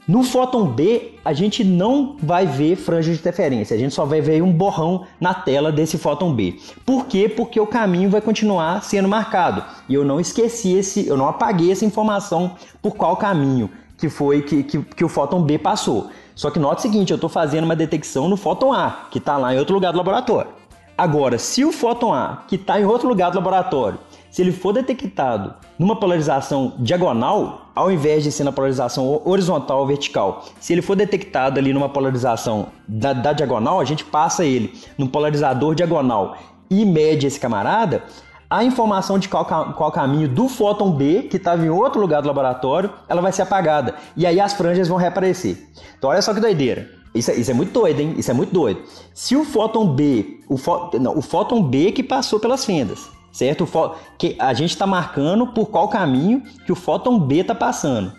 No 0.09 0.23
fóton 0.23 0.65
B, 0.69 1.17
a 1.23 1.35
gente 1.35 1.63
não 1.63 2.17
vai 2.19 2.47
ver 2.47 2.77
franja 2.77 3.13
de 3.13 3.19
interferência, 3.19 3.77
a 3.77 3.79
gente 3.79 3.95
só 3.95 4.07
vai 4.07 4.23
ver 4.23 4.43
um 4.43 4.51
borrão 4.51 5.05
na 5.21 5.35
tela 5.35 5.71
desse 5.71 5.99
fóton 5.99 6.33
B. 6.33 6.59
Por 6.87 7.05
quê? 7.05 7.29
Porque 7.29 7.61
o 7.61 7.67
caminho 7.67 8.09
vai 8.09 8.23
continuar 8.23 8.83
sendo 8.83 9.07
marcado. 9.07 9.63
E 9.87 9.93
eu 9.93 10.07
não 10.07 10.19
esqueci 10.19 10.73
esse, 10.73 11.07
eu 11.07 11.15
não 11.15 11.29
apaguei 11.29 11.71
essa 11.71 11.85
informação 11.85 12.53
por 12.81 12.97
qual 12.97 13.19
caminho 13.19 13.69
que 13.99 14.09
foi 14.09 14.41
que, 14.41 14.63
que, 14.63 14.81
que 14.81 15.05
o 15.05 15.11
fóton 15.11 15.43
B 15.43 15.59
passou. 15.59 16.09
Só 16.35 16.51
que 16.51 16.59
note 16.59 16.79
o 16.79 16.83
seguinte, 16.83 17.11
eu 17.11 17.17
estou 17.17 17.29
fazendo 17.29 17.65
uma 17.65 17.77
detecção 17.77 18.31
no 18.31 18.37
fóton 18.39 18.73
A, 18.73 19.09
que 19.11 19.19
está 19.19 19.37
lá 19.37 19.55
em 19.55 19.59
outro 19.59 19.75
lugar 19.75 19.93
do 19.93 19.99
laboratório. 19.99 20.51
Agora, 20.97 21.39
se 21.39 21.67
o 21.67 21.71
fóton 21.71 22.15
A, 22.15 22.45
que 22.49 22.57
está 22.57 22.81
em 22.81 22.85
outro 22.87 23.07
lugar 23.09 23.31
do 23.31 23.37
laboratório, 23.37 23.99
se 24.31 24.43
ele 24.43 24.53
for 24.53 24.73
detectado 24.73 25.55
numa 25.79 25.97
polarização 25.97 26.75
diagonal, 26.79 27.71
ao 27.75 27.91
invés 27.91 28.23
de 28.23 28.33
ser 28.33 28.45
na 28.45 28.53
polarização 28.53 29.23
horizontal 29.25 29.81
ou 29.81 29.87
vertical, 29.87 30.45
se 30.61 30.73
ele 30.73 30.83
for 30.83 30.97
detectado 30.97 31.59
ali 31.59 31.73
numa 31.73 31.89
polarização 31.89 32.69
da, 32.87 33.13
da 33.13 33.33
diagonal, 33.33 33.81
a 33.81 33.85
gente 33.85 34.05
passa 34.05 34.45
ele 34.45 34.73
no 34.97 35.09
polarizador 35.09 35.75
diagonal 35.75 36.37
e 36.71 36.85
mede 36.85 37.27
esse 37.27 37.41
camarada, 37.41 38.03
a 38.51 38.65
informação 38.65 39.19
de 39.19 39.29
qual, 39.29 39.45
qual 39.45 39.93
caminho 39.93 40.27
do 40.27 40.49
fóton 40.49 40.93
B, 40.93 41.25
que 41.25 41.37
estava 41.37 41.65
em 41.65 41.69
outro 41.69 42.01
lugar 42.01 42.23
do 42.23 42.29
laboratório, 42.29 42.91
ela 43.07 43.21
vai 43.21 43.31
ser 43.31 43.43
apagada. 43.43 43.95
E 44.17 44.27
aí 44.27 44.41
as 44.41 44.55
franjas 44.55 44.89
vão 44.89 44.97
reaparecer. 44.97 45.69
Então 45.99 46.09
olha 46.09 46.23
só 46.23 46.33
que 46.33 46.41
doideira. 46.41 46.89
Isso, 47.15 47.31
é, 47.31 47.35
isso 47.35 47.51
é 47.51 47.55
muito 47.55 47.73
doido, 47.73 48.01
hein? 48.01 48.15
Isso 48.17 48.31
é 48.31 48.35
muito 48.35 48.53
doido. 48.53 48.83
Se 49.13 49.37
o 49.37 49.45
fóton 49.45 49.95
B, 49.95 50.41
o, 50.49 50.57
fó, 50.57 50.91
não, 50.95 51.17
o 51.17 51.23
fóton 51.23 51.63
B 51.63 51.93
que 51.93 52.03
passou 52.03 52.39
pelas 52.39 52.65
fendas, 52.65 53.11
certo? 53.39 53.69
Que 54.19 54.35
a 54.37 54.53
gente 54.53 54.71
está 54.71 54.85
marcando 54.85 55.47
por 55.47 55.67
qual 55.67 55.89
caminho 55.89 56.43
que 56.67 56.73
o 56.73 56.75
fóton 56.75 57.21
B 57.21 57.37
está 57.37 57.55
passando. 57.55 58.13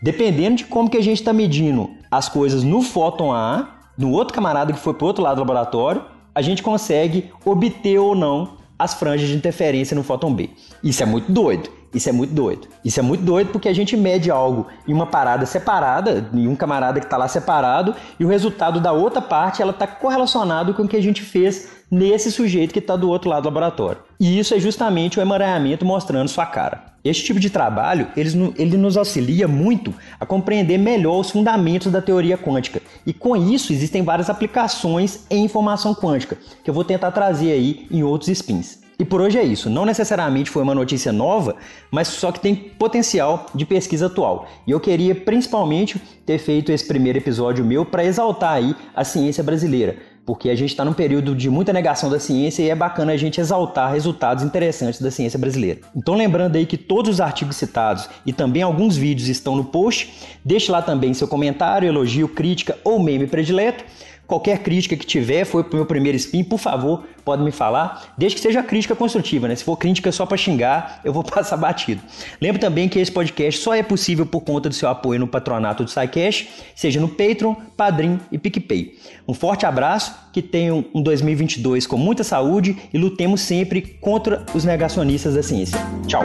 Dependendo 0.00 0.56
de 0.56 0.64
como 0.64 0.88
que 0.88 0.96
a 0.96 1.02
gente 1.02 1.18
está 1.18 1.32
medindo 1.32 1.90
as 2.10 2.28
coisas 2.28 2.64
no 2.64 2.80
fóton 2.80 3.32
A, 3.32 3.82
no 3.98 4.10
outro 4.10 4.34
camarada 4.34 4.72
que 4.72 4.78
foi 4.78 4.94
para 4.94 5.04
o 5.04 5.08
outro 5.08 5.22
lado 5.22 5.36
do 5.36 5.40
laboratório, 5.40 6.02
a 6.34 6.40
gente 6.40 6.62
consegue 6.62 7.30
obter 7.44 7.98
ou 7.98 8.14
não 8.14 8.56
as 8.78 8.94
franjas 8.94 9.28
de 9.28 9.36
interferência 9.36 9.94
no 9.94 10.02
fóton 10.02 10.32
B. 10.32 10.48
Isso 10.82 11.02
é 11.02 11.06
muito 11.06 11.30
doido. 11.30 11.68
Isso 11.94 12.08
é 12.08 12.12
muito 12.12 12.32
doido. 12.32 12.68
Isso 12.82 12.98
é 12.98 13.02
muito 13.02 13.22
doido 13.22 13.50
porque 13.52 13.68
a 13.68 13.74
gente 13.74 13.94
mede 13.94 14.30
algo 14.30 14.66
em 14.88 14.94
uma 14.94 15.06
parada 15.06 15.44
separada, 15.44 16.30
em 16.32 16.48
um 16.48 16.56
camarada 16.56 16.98
que 16.98 17.04
está 17.04 17.18
lá 17.18 17.28
separado, 17.28 17.94
e 18.18 18.24
o 18.24 18.28
resultado 18.28 18.80
da 18.80 18.92
outra 18.92 19.20
parte 19.20 19.60
ela 19.60 19.72
está 19.72 19.86
correlacionado 19.86 20.72
com 20.72 20.84
o 20.84 20.88
que 20.88 20.96
a 20.96 21.02
gente 21.02 21.20
fez 21.20 21.81
nesse 21.92 22.32
sujeito 22.32 22.72
que 22.72 22.78
está 22.78 22.96
do 22.96 23.10
outro 23.10 23.28
lado 23.28 23.42
do 23.42 23.46
laboratório. 23.46 24.00
E 24.18 24.38
isso 24.38 24.54
é 24.54 24.58
justamente 24.58 25.18
o 25.18 25.22
emaranhamento 25.22 25.84
mostrando 25.84 26.28
sua 26.28 26.46
cara. 26.46 26.90
Este 27.04 27.22
tipo 27.22 27.38
de 27.38 27.50
trabalho 27.50 28.06
ele, 28.16 28.30
ele 28.56 28.76
nos 28.78 28.96
auxilia 28.96 29.46
muito 29.46 29.92
a 30.18 30.24
compreender 30.24 30.78
melhor 30.78 31.20
os 31.20 31.30
fundamentos 31.30 31.92
da 31.92 32.00
teoria 32.00 32.38
quântica. 32.38 32.80
E 33.04 33.12
com 33.12 33.36
isso 33.36 33.74
existem 33.74 34.02
várias 34.02 34.30
aplicações 34.30 35.26
em 35.28 35.44
informação 35.44 35.94
quântica, 35.94 36.38
que 36.64 36.70
eu 36.70 36.74
vou 36.74 36.84
tentar 36.84 37.10
trazer 37.10 37.52
aí 37.52 37.86
em 37.90 38.02
outros 38.02 38.30
spins. 38.30 38.80
E 38.98 39.04
por 39.04 39.20
hoje 39.20 39.36
é 39.36 39.42
isso. 39.42 39.68
Não 39.68 39.84
necessariamente 39.84 40.48
foi 40.48 40.62
uma 40.62 40.76
notícia 40.76 41.12
nova, 41.12 41.56
mas 41.90 42.06
só 42.06 42.30
que 42.30 42.38
tem 42.38 42.54
potencial 42.54 43.46
de 43.52 43.66
pesquisa 43.66 44.06
atual. 44.06 44.46
E 44.64 44.70
eu 44.70 44.78
queria 44.78 45.12
principalmente 45.12 46.00
ter 46.24 46.38
feito 46.38 46.70
esse 46.70 46.86
primeiro 46.86 47.18
episódio 47.18 47.64
meu 47.64 47.84
para 47.84 48.04
exaltar 48.04 48.52
aí 48.52 48.76
a 48.94 49.02
ciência 49.02 49.42
brasileira, 49.42 49.96
porque 50.24 50.48
a 50.48 50.54
gente 50.54 50.70
está 50.70 50.84
num 50.84 50.92
período 50.92 51.34
de 51.34 51.50
muita 51.50 51.72
negação 51.72 52.08
da 52.08 52.20
ciência 52.20 52.62
e 52.62 52.70
é 52.70 52.74
bacana 52.74 53.12
a 53.12 53.16
gente 53.16 53.40
exaltar 53.40 53.92
resultados 53.92 54.44
interessantes 54.44 55.00
da 55.00 55.10
ciência 55.10 55.38
brasileira. 55.38 55.80
Então 55.94 56.14
lembrando 56.14 56.56
aí 56.56 56.64
que 56.64 56.76
todos 56.76 57.14
os 57.14 57.20
artigos 57.20 57.56
citados 57.56 58.08
e 58.24 58.32
também 58.32 58.62
alguns 58.62 58.96
vídeos 58.96 59.28
estão 59.28 59.56
no 59.56 59.64
post. 59.64 60.12
Deixe 60.44 60.70
lá 60.70 60.80
também 60.80 61.12
seu 61.12 61.26
comentário, 61.26 61.88
elogio, 61.88 62.28
crítica 62.28 62.78
ou 62.84 63.02
meme 63.02 63.26
predileto. 63.26 63.84
Qualquer 64.32 64.60
crítica 64.60 64.96
que 64.96 65.04
tiver, 65.04 65.44
foi 65.44 65.62
pro 65.62 65.76
meu 65.76 65.84
primeiro 65.84 66.16
spin, 66.16 66.42
por 66.42 66.58
favor, 66.58 67.04
pode 67.22 67.42
me 67.42 67.50
falar. 67.50 68.14
Desde 68.16 68.36
que 68.36 68.40
seja 68.40 68.62
crítica 68.62 68.96
construtiva, 68.96 69.46
né? 69.46 69.54
Se 69.54 69.62
for 69.62 69.76
crítica 69.76 70.10
só 70.10 70.24
para 70.24 70.38
xingar, 70.38 71.00
eu 71.04 71.12
vou 71.12 71.22
passar 71.22 71.58
batido. 71.58 72.00
Lembro 72.40 72.58
também 72.58 72.88
que 72.88 72.98
esse 72.98 73.12
podcast 73.12 73.60
só 73.60 73.74
é 73.74 73.82
possível 73.82 74.24
por 74.24 74.40
conta 74.40 74.70
do 74.70 74.74
seu 74.74 74.88
apoio 74.88 75.20
no 75.20 75.26
patronato 75.26 75.84
do 75.84 75.90
SciCash, 75.90 76.48
seja 76.74 76.98
no 76.98 77.10
Patreon, 77.10 77.54
Padrim 77.76 78.18
e 78.32 78.38
PicPay. 78.38 78.94
Um 79.28 79.34
forte 79.34 79.66
abraço, 79.66 80.14
que 80.32 80.40
tenham 80.40 80.82
um 80.94 81.02
2022 81.02 81.86
com 81.86 81.98
muita 81.98 82.24
saúde 82.24 82.74
e 82.90 82.96
lutemos 82.96 83.42
sempre 83.42 83.82
contra 83.82 84.46
os 84.54 84.64
negacionistas 84.64 85.34
da 85.34 85.42
ciência. 85.42 85.78
Tchau! 86.06 86.24